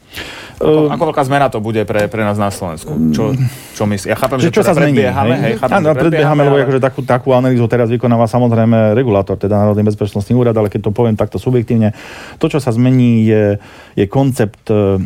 [0.59, 2.91] Ako, ako veľká zmena to bude pre, pre nás na Slovensku?
[3.15, 3.31] Čo,
[3.79, 4.11] čo myslí?
[4.11, 5.35] Ja chápem, že, že čo teda sa predbiehame.
[5.39, 9.87] Hej, chápem, Áno, predbiehame, lebo akože takú, takú analýzu teraz vykonáva samozrejme regulátor, teda Národný
[9.87, 11.95] bezpečnostný úrad, ale keď to poviem takto subjektívne,
[12.43, 13.63] to, čo sa zmení, je,
[13.95, 14.99] je koncept uh,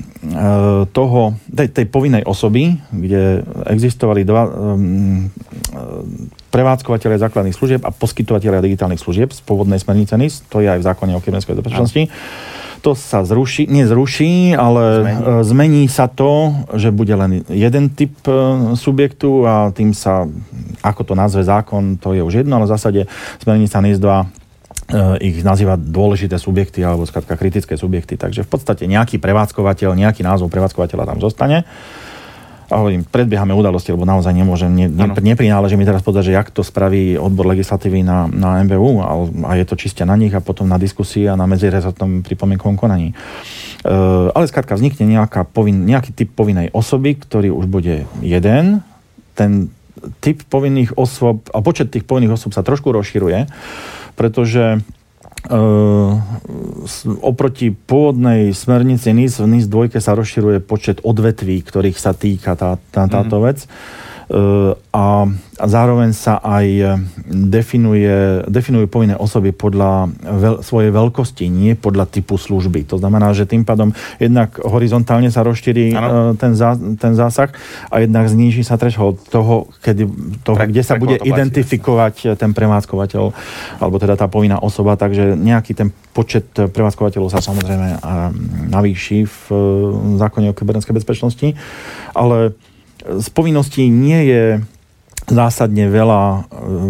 [0.89, 1.21] toho,
[1.53, 5.29] tej, tej povinnej osoby, kde existovali dva um,
[6.49, 10.87] prevádzkovateľe základných služieb a poskytovateľe digitálnych služieb z pôvodnej smernice NIS, to je aj v
[10.89, 12.03] zákone o kybernetickej bezpečnosti.
[12.09, 15.23] Ano to sa zruší, nezruší, ale zmení.
[15.23, 20.27] E, zmení sa to, že bude len jeden typ e, subjektu a tým sa,
[20.83, 23.01] ako to nazve zákon, to je už jedno, ale v zásade
[23.39, 24.27] smernica NIS 2 e,
[25.31, 28.19] ich nazýva dôležité subjekty alebo skrátka kritické subjekty.
[28.19, 31.63] Takže v podstate nejaký prevádzkovateľ, nejaký názov prevádzkovateľa tam zostane
[32.79, 36.65] hovorím, predbiehame udalosti, lebo naozaj nemôžem, ne, ne, neprináleží mi teraz povedať, že jak to
[36.65, 39.11] spraví odbor legislatívy na, na MBU a,
[39.49, 43.13] a je to čiste na nich a potom na diskusii a na medzirezortnom pripomienkovom konaní.
[43.13, 43.15] E,
[44.31, 48.81] ale skrátka vznikne nejaká povin, nejaký typ povinnej osoby, ktorý už bude jeden.
[49.37, 49.69] Ten
[50.25, 53.47] typ povinných osôb a počet tých povinných osôb sa trošku rozširuje,
[54.19, 54.83] pretože
[57.23, 62.79] oproti pôvodnej smernici NIS, v NIS 2 sa rozširuje počet odvetví, ktorých sa týka tá,
[62.95, 63.47] tá, táto mm-hmm.
[63.51, 63.59] vec.
[64.33, 65.29] A,
[65.61, 66.85] a zároveň sa aj e,
[67.29, 72.89] definuje, definujú povinné osoby podľa veľ, svojej veľkosti, nie podľa typu služby.
[72.89, 77.53] To znamená, že tým pádom jednak horizontálne sa rozšíri uh, ten, zá, ten zásah
[77.93, 80.09] a jednak zníži sa threshold toho, kedy,
[80.41, 83.25] toho pre, kde sa bude identifikovať platí, ten prevádzkovateľ,
[83.85, 88.01] alebo teda tá povinná osoba, takže nejaký ten počet prevádzkovateľov sa samozrejme
[88.73, 89.41] navýši v
[90.17, 91.49] zákone o kybernetickej bezpečnosti,
[92.17, 92.57] ale
[93.03, 94.45] z povinností nie je
[95.29, 96.41] zásadne veľa e,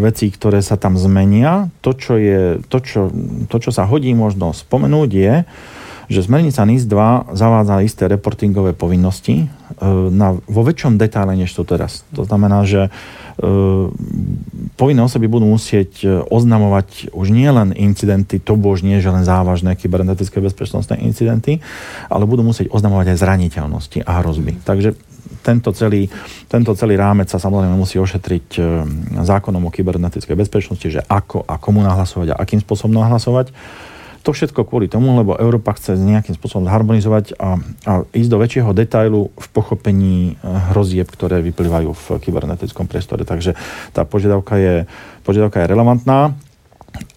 [0.08, 1.68] vecí, ktoré sa tam zmenia.
[1.84, 3.00] To, čo, je, to, čo,
[3.48, 5.34] to, čo sa hodí možno spomenúť, je,
[6.10, 9.46] že smernica NIS 2 zavádza isté reportingové povinnosti e,
[10.08, 12.08] na, vo väčšom detále, než to teraz.
[12.16, 12.90] To znamená, že e,
[14.80, 19.76] povinné osoby budú musieť oznamovať už nie len incidenty, to bož nie, že len závažné
[19.76, 21.60] kybernetické bezpečnostné incidenty,
[22.08, 24.56] ale budú musieť oznamovať aj zraniteľnosti a hrozby.
[24.64, 25.11] Takže
[25.42, 26.06] tento celý,
[26.46, 28.62] tento celý rámec sa samozrejme musí ošetriť e,
[29.26, 33.50] zákonom o kybernetickej bezpečnosti, že ako a komu nahlasovať a akým spôsobom nahlasovať.
[34.22, 38.70] To všetko kvôli tomu, lebo Európa chce nejakým spôsobom zharmonizovať a, a ísť do väčšieho
[38.70, 43.26] detailu v pochopení e, hrozieb, ktoré vyplývajú v kybernetickom priestore.
[43.26, 43.58] Takže
[43.90, 44.74] tá požiadavka je,
[45.26, 46.38] požiadavka je relevantná,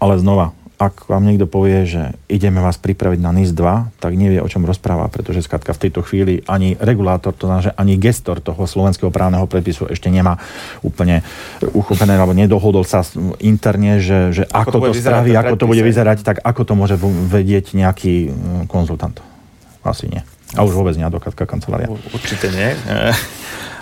[0.02, 4.44] ale znova, ak vám niekto povie, že ideme vás pripraviť na NIS 2, tak nevie,
[4.44, 8.44] o čom rozpráva, pretože skratka v tejto chvíli ani regulátor, to znamená, že ani gestor
[8.44, 10.36] toho slovenského právneho predpisu ešte nemá
[10.84, 11.24] úplne
[11.72, 13.08] uchopené, alebo nedohodol sa
[13.40, 16.74] interne, že, že ako, ako to, to spraví, ako to bude vyzerať, tak ako to
[16.76, 16.96] môže
[17.32, 19.20] vedieť nejaký mm, konzultant.
[19.86, 20.22] Asi nie.
[20.56, 21.88] A už vôbec nie advokátka kancelária.
[22.12, 22.70] Určite nie.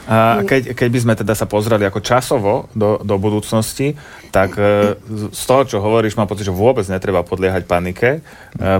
[0.04, 3.96] A keď, keď by sme teda sa pozreli ako časovo do, do budúcnosti,
[4.36, 5.00] tak e,
[5.32, 8.22] z toho, čo hovoríš, mám pocit, že vôbec netreba podliehať panike, e,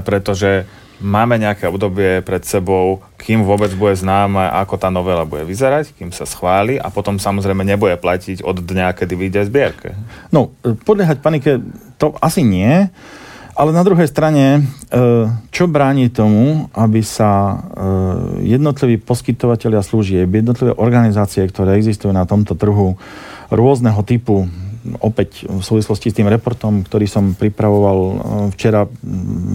[0.04, 0.68] pretože
[1.04, 6.12] máme nejaké obdobie pred sebou, kým vôbec bude známe, ako tá novela bude vyzerať, kým
[6.12, 9.96] sa schváli a potom samozrejme nebude platiť od dňa, kedy vyjde zbierke.
[10.32, 11.60] No, podliehať panike
[12.00, 12.92] to asi nie.
[13.54, 14.62] Ale na druhej strane, e,
[15.54, 17.56] čo bráni tomu, aby sa e,
[18.50, 22.98] jednotliví poskytovateľia služieb, jednotlivé organizácie, ktoré existujú na tomto trhu
[23.54, 24.50] rôzneho typu,
[25.04, 28.16] opäť v súvislosti s tým reportom, ktorý som pripravoval e,
[28.54, 28.88] včera,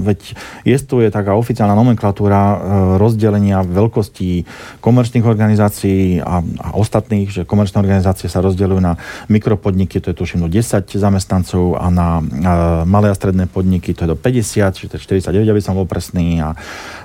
[0.04, 0.34] veď
[0.68, 2.56] jestuje taká oficiálna nomenklatúra e,
[2.98, 4.44] rozdelenia veľkostí
[4.84, 8.98] komerčných organizácií a, a ostatných, že komerčné organizácie sa rozdeľujú na
[9.30, 14.04] mikropodniky, to je tuším do 10 zamestnancov a na a malé a stredné podniky, to
[14.04, 16.56] je do 50, čiže to je 49, aby som bol presný a,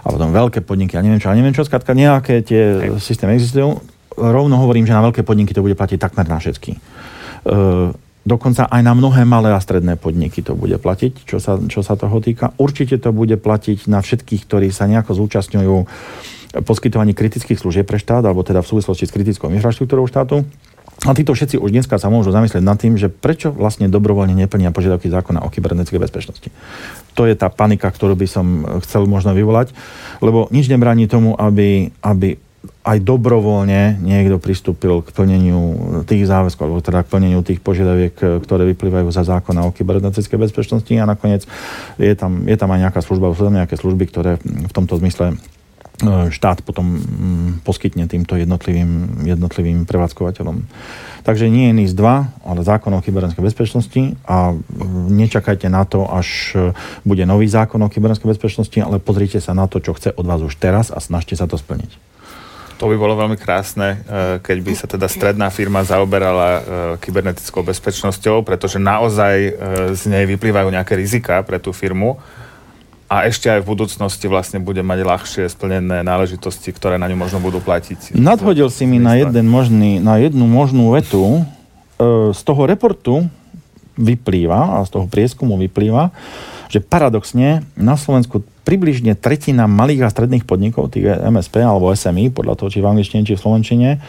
[0.03, 3.83] a potom veľké podniky a neviem čo, a neviem čo, skrátka nejaké tie systémy existujú.
[4.13, 6.77] Rovno hovorím, že na veľké podniky to bude platiť takmer na všetky.
[6.77, 6.79] E,
[8.23, 11.99] Dokonca aj na mnohé malé a stredné podniky to bude platiť, čo sa, čo sa
[11.99, 12.55] toho týka.
[12.55, 15.75] Určite to bude platiť na všetkých, ktorí sa nejako zúčastňujú
[16.63, 20.47] poskytovaní kritických služieb pre štát, alebo teda v súvislosti s kritickou infraštruktúrou štátu.
[21.03, 24.71] A títo všetci už dneska sa môžu zamyslieť nad tým, že prečo vlastne dobrovoľne neplnia
[24.71, 26.47] požiadavky zákona o kybernetickej bezpečnosti.
[27.19, 29.75] To je tá panika, ktorú by som chcel možno vyvolať,
[30.23, 32.39] lebo nič nebráni tomu, aby, aby
[32.83, 35.59] aj dobrovoľne niekto pristúpil k plneniu
[36.03, 40.91] tých záväzkov, alebo teda k plneniu tých požiadaviek, ktoré vyplývajú za zákona o kybernetickej bezpečnosti
[40.99, 41.47] a nakoniec
[41.95, 45.31] je tam, je tam aj nejaká služba, sú tam nejaké služby, ktoré v tomto zmysle
[45.31, 45.35] e,
[46.27, 50.67] štát potom mm, poskytne týmto jednotlivým, jednotlivým prevádzkovateľom.
[51.23, 54.51] Takže nie je NIS 2, ale zákon o kybernetickej bezpečnosti a
[55.07, 56.59] nečakajte na to, až
[57.07, 60.43] bude nový zákon o kybernetickej bezpečnosti, ale pozrite sa na to, čo chce od vás
[60.43, 62.12] už teraz a snažte sa to splniť.
[62.83, 66.61] To by bolo veľmi krásne, eh, keď by sa teda stredná firma zaoberala eh,
[66.99, 69.51] kybernetickou bezpečnosťou, pretože naozaj eh,
[69.95, 72.19] z nej vyplývajú nejaké rizika pre tú firmu
[73.07, 77.39] a ešte aj v budúcnosti vlastne bude mať ľahšie splnené náležitosti, ktoré na ňu možno
[77.39, 78.19] budú platiť.
[78.19, 81.47] Nadhodil si mi na, jeden možný, na jednu možnú vetu.
[82.33, 83.29] Z toho reportu
[83.95, 86.09] vyplýva, a z toho prieskumu vyplýva,
[86.73, 92.55] že paradoxne na Slovensku približne tretina malých a stredných podnikov, tých MSP alebo SMI, podľa
[92.59, 93.99] toho, či v angličtine, či v slovenčine, e,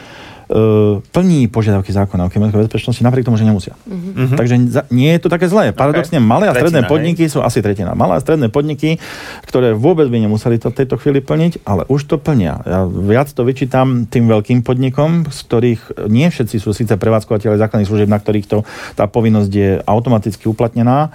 [1.02, 3.74] plní požiadavky zákona o kybernetickej bezpečnosti napriek tomu, že nemusia.
[3.82, 4.38] Uh-huh.
[4.38, 5.74] Takže nie je to také zlé.
[5.74, 6.30] Paradoxne, okay.
[6.30, 7.34] malé a stredné tretina, podniky hej?
[7.34, 7.98] sú asi tretina.
[7.98, 9.02] Malé a stredné podniky,
[9.42, 12.62] ktoré vôbec by nemuseli to v tejto chvíli plniť, ale už to plnia.
[12.62, 17.90] Ja viac to vyčítam tým veľkým podnikom, z ktorých nie všetci sú síce prevádzkovateľe základných
[17.90, 18.62] služieb, na ktorých to,
[18.94, 21.10] tá povinnosť je automaticky uplatnená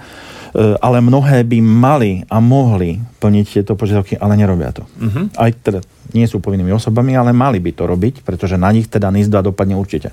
[0.56, 4.82] ale mnohé by mali a mohli plniť tieto požiadavky, ale nerobia to.
[4.82, 5.30] Uh-huh.
[5.38, 5.80] Aj teda
[6.10, 9.50] nie sú povinnými osobami, ale mali by to robiť, pretože na nich teda NIS 2
[9.54, 10.10] dopadne určite.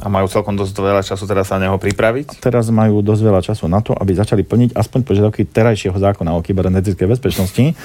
[0.00, 2.40] A majú celkom dosť veľa času teraz sa na neho pripraviť?
[2.40, 6.40] Teraz majú dosť veľa času na to, aby začali plniť aspoň požiadavky terajšieho zákona o
[6.40, 7.76] kybernetickej bezpečnosti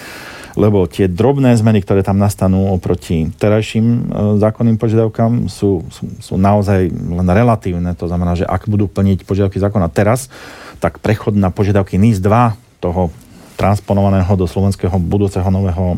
[0.55, 3.99] lebo tie drobné zmeny, ktoré tam nastanú oproti terajším e,
[4.39, 7.91] zákonným požiadavkám, sú, sú, sú naozaj len relatívne.
[7.99, 10.31] To znamená, že ak budú plniť požiadavky zákona teraz,
[10.79, 13.11] tak prechod na požiadavky NIS 2 toho
[13.55, 15.95] transponovaného do slovenského budúceho nového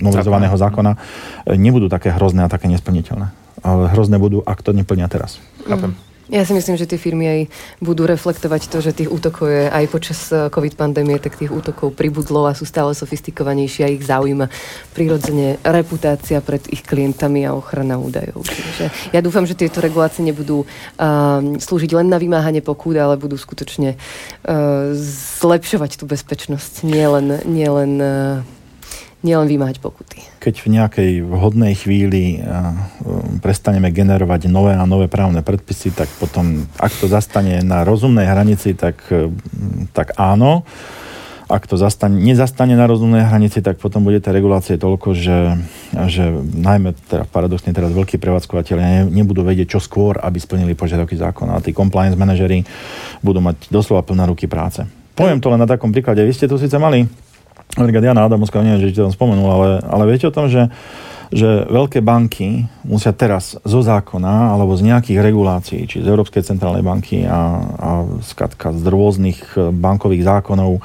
[0.00, 0.98] novelizovaného zákona e,
[1.56, 3.32] nebudú také hrozné a také nesplniteľné.
[3.64, 5.40] Ale hrozné budú, ak to neplnia teraz.
[5.64, 5.96] Chápem.
[5.96, 6.11] Mm.
[6.32, 7.40] Ja si myslím, že tie firmy aj
[7.84, 11.92] budú reflektovať to, že tých útokov je aj počas eh, COVID pandémie, tak tých útokov
[11.92, 14.48] pribudlo a sú stále sofistikovanejšie a ich zaujíma
[14.96, 18.48] prirodzene reputácia pred ich klientami a ochrana údajov.
[18.48, 23.36] Čiže ja dúfam, že tieto regulácie nebudú uh, slúžiť len na vymáhanie pokút, ale budú
[23.36, 24.96] skutočne uh,
[25.36, 28.40] zlepšovať tú bezpečnosť, nielen nie uh,
[29.20, 30.31] nielen vymáhať pokuty.
[30.42, 32.42] Keď v nejakej vhodnej chvíli
[33.38, 38.74] prestaneme generovať nové a nové právne predpisy, tak potom, ak to zastane na rozumnej hranici,
[38.74, 39.06] tak,
[39.94, 40.66] tak áno.
[41.46, 45.62] Ak to zastane, nezastane na rozumnej hranici, tak potom bude tá regulácie toľko, že,
[46.10, 51.60] že najmä teda paradoxne teraz veľkí prevádzkovateľia nebudú vedieť, čo skôr, aby splnili požiadavky zákona.
[51.60, 52.66] A tí compliance manažery
[53.22, 54.82] budú mať doslova plná ruky práce.
[55.14, 56.24] Poviem to len na takom príklade.
[56.24, 57.04] Vy ste tu síce mali
[57.76, 60.68] napríklad Jana Adamovská, neviem, že ti tam spomenul, ale, ale viete o tom, že
[61.32, 66.84] že veľké banky musia teraz zo zákona alebo z nejakých regulácií, či z Európskej centrálnej
[66.84, 70.80] banky a, a skatka z rôznych e, bankových zákonov e,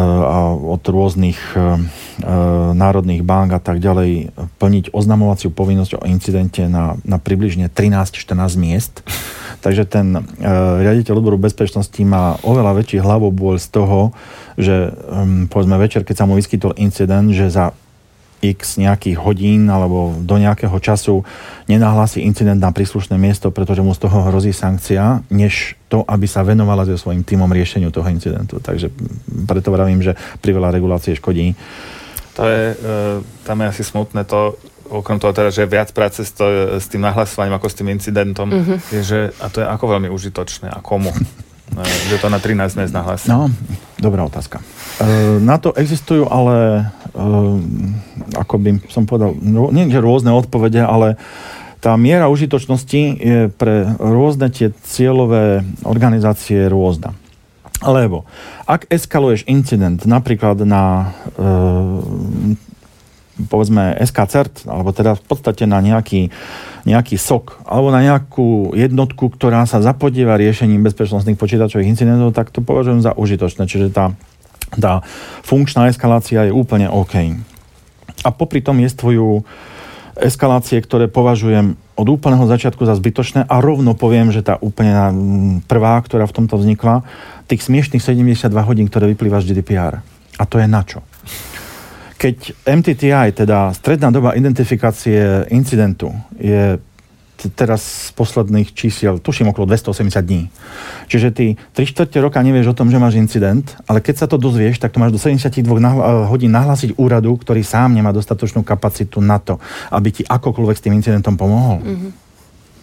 [0.00, 1.76] a od rôznych e,
[2.72, 9.04] národných bank a tak ďalej plniť oznamovaciu povinnosť o incidente na, na približne 13-14 miest.
[9.60, 10.22] Takže ten uh,
[10.80, 14.16] riaditeľ odboru bezpečnosti má oveľa väčší hlavobôľ z toho,
[14.56, 17.76] že um, povedzme večer, keď sa mu vyskytol incident, že za
[18.40, 21.22] x nejakých hodín alebo do nejakého času
[21.68, 26.40] nenahlási incident na príslušné miesto, pretože mu z toho hrozí sankcia, než to, aby sa
[26.40, 28.58] venovala so svojím týmom riešeniu toho incidentu.
[28.58, 28.88] Takže
[29.44, 31.52] preto vravím, že priveľa regulácie škodí.
[32.40, 32.76] To je, e,
[33.44, 34.56] tam je asi smutné to,
[34.90, 36.44] okrem toho teda, že viac práce s, to,
[36.76, 38.78] s tým nahlasovaním ako s tým incidentom, mm-hmm.
[38.90, 41.14] je, že, a to je ako veľmi užitočné a komu.
[42.10, 43.30] Že to na 13 dnes nahlási.
[43.30, 43.46] No,
[44.02, 44.58] dobrá otázka.
[44.98, 47.22] E, na to existujú ale, e,
[48.34, 49.38] ako by som povedal,
[49.70, 51.14] nie že rôzne odpovede, ale
[51.78, 57.14] tá miera užitočnosti je pre rôzne tie cieľové organizácie rôzna.
[57.80, 58.28] Lebo
[58.68, 62.58] ak eskaluješ incident napríklad na e,
[63.46, 66.28] povedzme SK CERT, alebo teda v podstate na nejaký,
[66.84, 72.60] nejaký SOK, alebo na nejakú jednotku, ktorá sa zapodieva riešením bezpečnostných počítačových incidentov, tak to
[72.60, 73.64] považujem za užitočné.
[73.64, 74.12] Čiže tá,
[74.76, 75.00] tá
[75.46, 77.38] funkčná eskalácia je úplne OK.
[78.20, 79.46] A popri tom jestvujú
[80.20, 84.92] eskalácie, ktoré považujem od úplného začiatku za zbytočné a rovno poviem, že tá úplne
[85.64, 87.04] prvá, ktorá v tomto vznikla,
[87.48, 90.04] tých smiešných 72 hodín, ktoré vyplýva z GDPR.
[90.40, 91.04] A to je na čo?
[92.20, 96.76] Keď MTTI, teda stredná doba identifikácie incidentu, je
[97.48, 100.52] teraz z posledných čísiel, tuším okolo 280 dní.
[101.08, 104.36] Čiže ty 3 čtvrte roka nevieš o tom, že máš incident, ale keď sa to
[104.36, 109.24] dozvieš, tak to máš do 72 nahla- hodín nahlásiť úradu, ktorý sám nemá dostatočnú kapacitu
[109.24, 109.56] na to,
[109.88, 111.80] aby ti akokoľvek s tým incidentom pomohol.
[111.80, 112.10] Mm-hmm.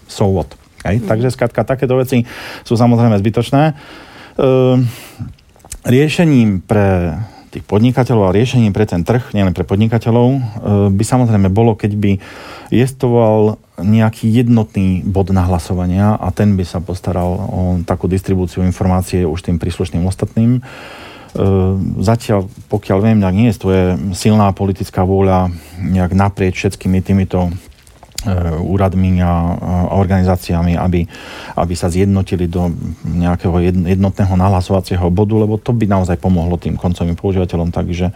[0.09, 0.49] So what?
[0.81, 1.05] Hej?
[1.05, 1.09] Mm-hmm.
[1.13, 2.25] Takže skrátka, takéto veci
[2.65, 3.63] sú samozrejme zbytočné.
[4.41, 4.89] Ehm,
[5.85, 7.13] riešením pre
[7.49, 10.39] tých podnikateľov a riešením pre ten trh, nielen pre podnikateľov, e,
[10.91, 12.11] by samozrejme bolo, keď by
[12.69, 19.45] jestoval nejaký jednotný bod nahlasovania a ten by sa postaral o takú distribúciu informácie už
[19.45, 20.59] tým príslušným ostatným.
[20.59, 20.61] E,
[22.01, 23.83] zatiaľ, pokiaľ viem, nejak nie je to je
[24.17, 27.53] silná politická vôľa nejak naprieč všetkými týmito
[28.59, 29.31] úradmi a,
[29.95, 31.07] organizáciami, aby,
[31.55, 32.71] aby sa zjednotili do
[33.07, 37.71] nejakého jednotného nahlasovacieho bodu, lebo to by naozaj pomohlo tým koncovým používateľom.
[37.71, 38.11] Takže,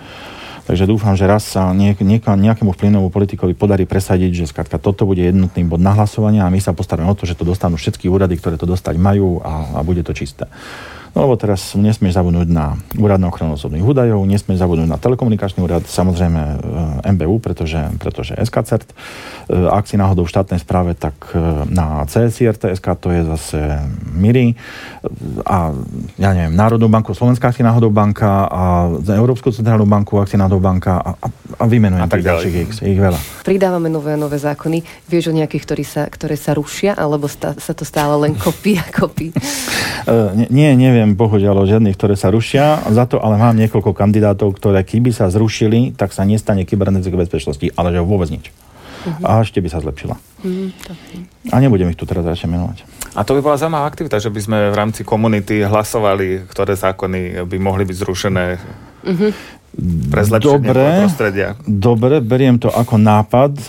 [0.67, 5.07] takže dúfam, že raz sa niek, niek, nejakému vplyvnému politikovi podarí presadiť, že skrátka toto
[5.07, 8.37] bude jednotný bod nahlasovania a my sa postaráme o to, že to dostanú všetky úrady,
[8.37, 10.45] ktoré to dostať majú a, a bude to čisté.
[11.11, 15.59] No lebo teraz nesmieš zabudnúť na úrad na ochranu osobných údajov, nesmieš zabudnúť na telekomunikačný
[15.59, 16.55] úrad, samozrejme e,
[17.19, 18.87] MBU, pretože, pretože SKCERT.
[18.87, 18.95] E,
[19.67, 23.59] ak si náhodou v štátnej správe, tak e, na CSIRTSK to je zase
[24.15, 24.55] MIRI
[25.43, 25.75] a
[26.15, 28.63] ja neviem, Národnú banku Slovenská si náhodou banka a
[29.11, 31.27] Európsku centrálnu banku ak si náhodou banka a, a,
[31.59, 32.55] a vymenujem a tak ďalších
[32.87, 33.19] ich veľa.
[33.43, 35.09] Pridávame nové nové zákony.
[35.11, 38.79] Vieš o nejakých, ktorí sa, ktoré sa rušia, alebo sta, sa to stále len kopí
[38.79, 39.33] a kopí?
[40.07, 42.85] Uh, nie, neviem neviem bohužiaľ o žiadnych, ktoré sa rušia.
[42.93, 47.73] Za to ale mám niekoľko kandidátov, ktoré keby sa zrušili, tak sa nestane kybernetické bezpečnosti,
[47.73, 48.53] ale že vôbec nič.
[49.01, 49.25] Uh-huh.
[49.25, 50.13] A ešte by sa zlepšila.
[50.45, 50.69] Uh-huh.
[51.49, 52.85] A nebudem ich tu teraz radšej menovať.
[53.17, 57.43] A to by bola zaujímavá aktivita, že by sme v rámci komunity hlasovali, ktoré zákony
[57.49, 58.45] by mohli byť zrušené.
[59.01, 59.33] Uh-huh
[60.11, 61.55] pre dobre, prostredia.
[61.63, 63.55] Dobre, beriem to ako nápad.
[63.55, 63.65] E,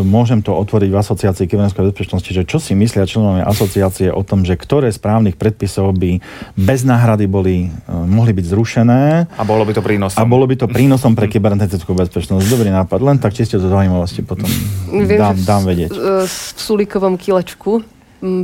[0.00, 4.48] môžem to otvoriť v asociácii kybernetickej bezpečnosti, že čo si myslia členovia asociácie o tom,
[4.48, 6.24] že ktoré správnych predpisov by
[6.56, 9.02] bez náhrady boli, e, mohli byť zrušené.
[9.36, 10.16] A bolo by to prínosom.
[10.16, 12.44] A bolo by to prínosom pre kybernetickú bezpečnosť.
[12.48, 14.48] Dobrý nápad, len tak čiste zo zaujímavosti potom
[14.88, 15.92] Viem, dám, dám vedieť.
[15.92, 17.84] V, v Sulíkovom kilečku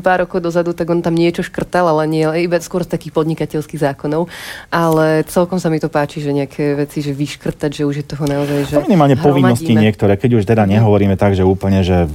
[0.03, 3.79] pár rokov dozadu, tak on tam niečo škrtal, ale nie, iba skôr z takých podnikateľských
[3.79, 4.27] zákonov.
[4.75, 8.27] Ale celkom sa mi to páči, že nejaké veci, že vyškrtať, že už je toho
[8.27, 10.79] naozaj, že Minimálne povinnosti niektoré, keď už teda mhm.
[10.79, 12.11] nehovoríme tak, že úplne, že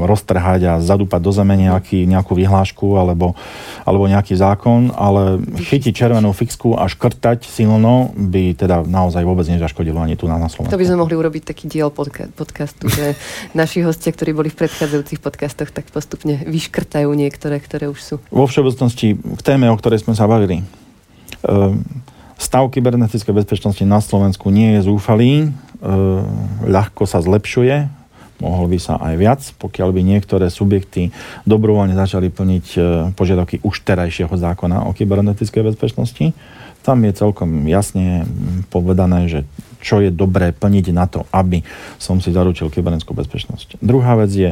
[0.00, 3.36] roztrhať a zadúpať do zeme nejaký, nejakú vyhlášku alebo,
[3.84, 10.00] alebo nejaký zákon, ale chytiť červenú fixku a škrtať silno by teda naozaj vôbec nezaškodilo
[10.00, 10.72] ani tu na, na Slovensku.
[10.72, 13.16] To by sme mohli urobiť taký diel podca- podcastu, že
[13.56, 18.14] naši hostia, ktorí boli v predchádzajúcich podcastoch, tak postupne vyškrtajú škrtajú niektoré, ktoré už sú.
[18.30, 20.62] Vo všeobecnosti k téme, o ktorej sme sa bavili.
[21.42, 21.82] Ehm,
[22.38, 25.52] stav kybernetickej bezpečnosti na Slovensku nie je zúfalý, ehm,
[26.62, 28.05] ľahko sa zlepšuje,
[28.40, 31.12] mohol by sa aj viac, pokiaľ by niektoré subjekty
[31.48, 32.78] dobrovoľne začali plniť e,
[33.16, 36.36] požiadavky už terajšieho zákona o kybernetickej bezpečnosti.
[36.84, 38.28] Tam je celkom jasne
[38.70, 39.40] povedané, že
[39.82, 41.62] čo je dobré plniť na to, aby
[41.98, 43.78] som si zaručil kybernetickú bezpečnosť.
[43.78, 44.50] Druhá vec je,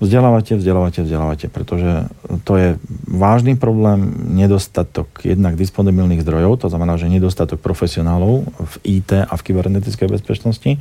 [0.00, 2.08] vzdelávate, vzdelávate, vzdelávate, pretože
[2.48, 2.68] to je
[3.04, 9.44] vážny problém, nedostatok jednak disponibilných zdrojov, to znamená, že nedostatok profesionálov v IT a v
[9.44, 10.80] kybernetickej bezpečnosti.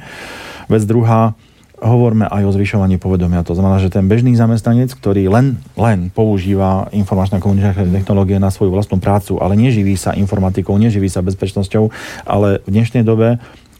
[0.71, 1.35] Vec druhá,
[1.79, 3.43] hovoríme aj o zvyšovaní povedomia.
[3.47, 8.71] To znamená, že ten bežný zamestnanec, ktorý len, len používa informačné komunikačné technológie na svoju
[8.75, 11.89] vlastnú prácu, ale neživí sa informatikou, neživí sa bezpečnosťou,
[12.27, 13.39] ale v dnešnej dobe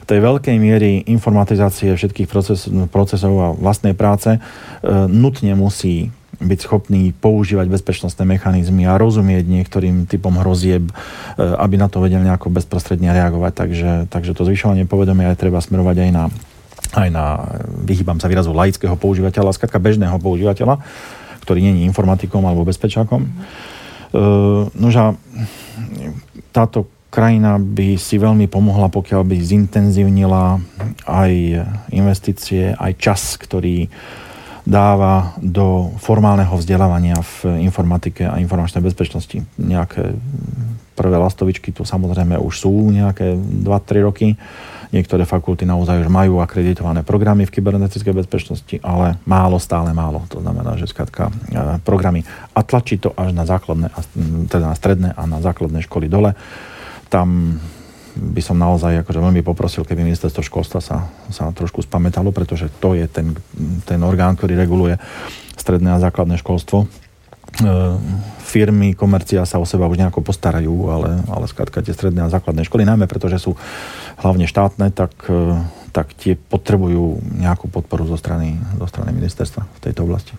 [0.10, 4.40] tej veľkej miery informatizácie všetkých proces, procesov a vlastnej práce e,
[5.06, 6.10] nutne musí
[6.42, 10.94] byť schopný používať bezpečnostné mechanizmy a rozumieť niektorým typom hrozieb, e,
[11.38, 13.54] aby na to vedel nejako bezprostredne reagovať.
[13.54, 16.24] Takže, takže to zvyšovanie povedomia je treba smerovať aj na
[16.96, 17.26] aj na,
[17.86, 20.82] vyhýbam sa výrazu laického používateľa, skratka bežného používateľa,
[21.46, 23.26] ktorý není informatikom alebo bezpečákom.
[23.26, 23.34] Mm.
[24.10, 25.14] Uh, nože
[26.50, 30.62] táto krajina by si veľmi pomohla, pokiaľ by zintenzívnila
[31.06, 31.34] aj
[31.94, 33.90] investície, aj čas, ktorý
[34.70, 39.42] dáva do formálneho vzdelávania v informatike a informačnej bezpečnosti.
[39.58, 40.14] Nejaké
[40.94, 44.38] prvé lastovičky tu samozrejme už sú nejaké 2-3 roky.
[44.90, 50.26] Niektoré fakulty naozaj už majú akreditované programy v kybernetickej bezpečnosti, ale málo, stále málo.
[50.34, 52.26] To znamená, že skratka e, programy
[52.58, 53.94] a tlačí to až na základné,
[54.50, 56.34] teda na stredné a na základné školy dole.
[57.06, 57.62] Tam
[58.18, 62.98] by som naozaj akože veľmi poprosil, keby ministerstvo školstva sa, sa trošku spamätalo, pretože to
[62.98, 63.38] je ten,
[63.86, 64.98] ten orgán, ktorý reguluje
[65.54, 66.90] stredné a základné školstvo
[68.50, 72.66] firmy, komercia sa o seba už nejako postarajú, ale, ale skrátka tie stredné a základné
[72.66, 73.54] školy, najmä pretože sú
[74.18, 75.60] hlavne štátne, tak, e,
[75.94, 80.34] tak tie potrebujú nejakú podporu zo strany, zo strany ministerstva v tejto oblasti.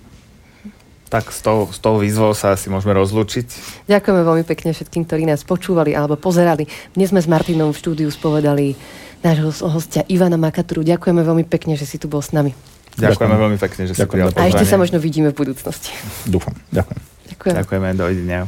[1.11, 3.47] Tak s tou, s tou výzvou sa asi môžeme rozlúčiť.
[3.91, 6.71] Ďakujeme veľmi pekne všetkým, ktorí nás počúvali alebo pozerali.
[6.95, 8.79] Dnes sme s Martinom v štúdiu spovedali
[9.18, 10.87] nášho hostia Ivana Makaturu.
[10.87, 12.55] Ďakujeme veľmi pekne, že si tu bol s nami.
[12.99, 15.95] Ďakujeme veľmi pekne, že si prijal A ešte sa možno vidíme v budúcnosti.
[16.26, 16.55] Dúfam.
[16.74, 17.01] Ďakujem.
[17.30, 17.55] Ďakujem.
[17.57, 18.41] Ďakujeme, dovidenia.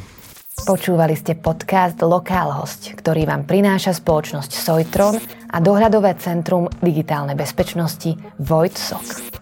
[0.63, 5.17] Počúvali ste podcast Lokál host, ktorý vám prináša spoločnosť Sojtron
[5.51, 9.42] a dohľadové centrum digitálnej bezpečnosti Vojt Sok.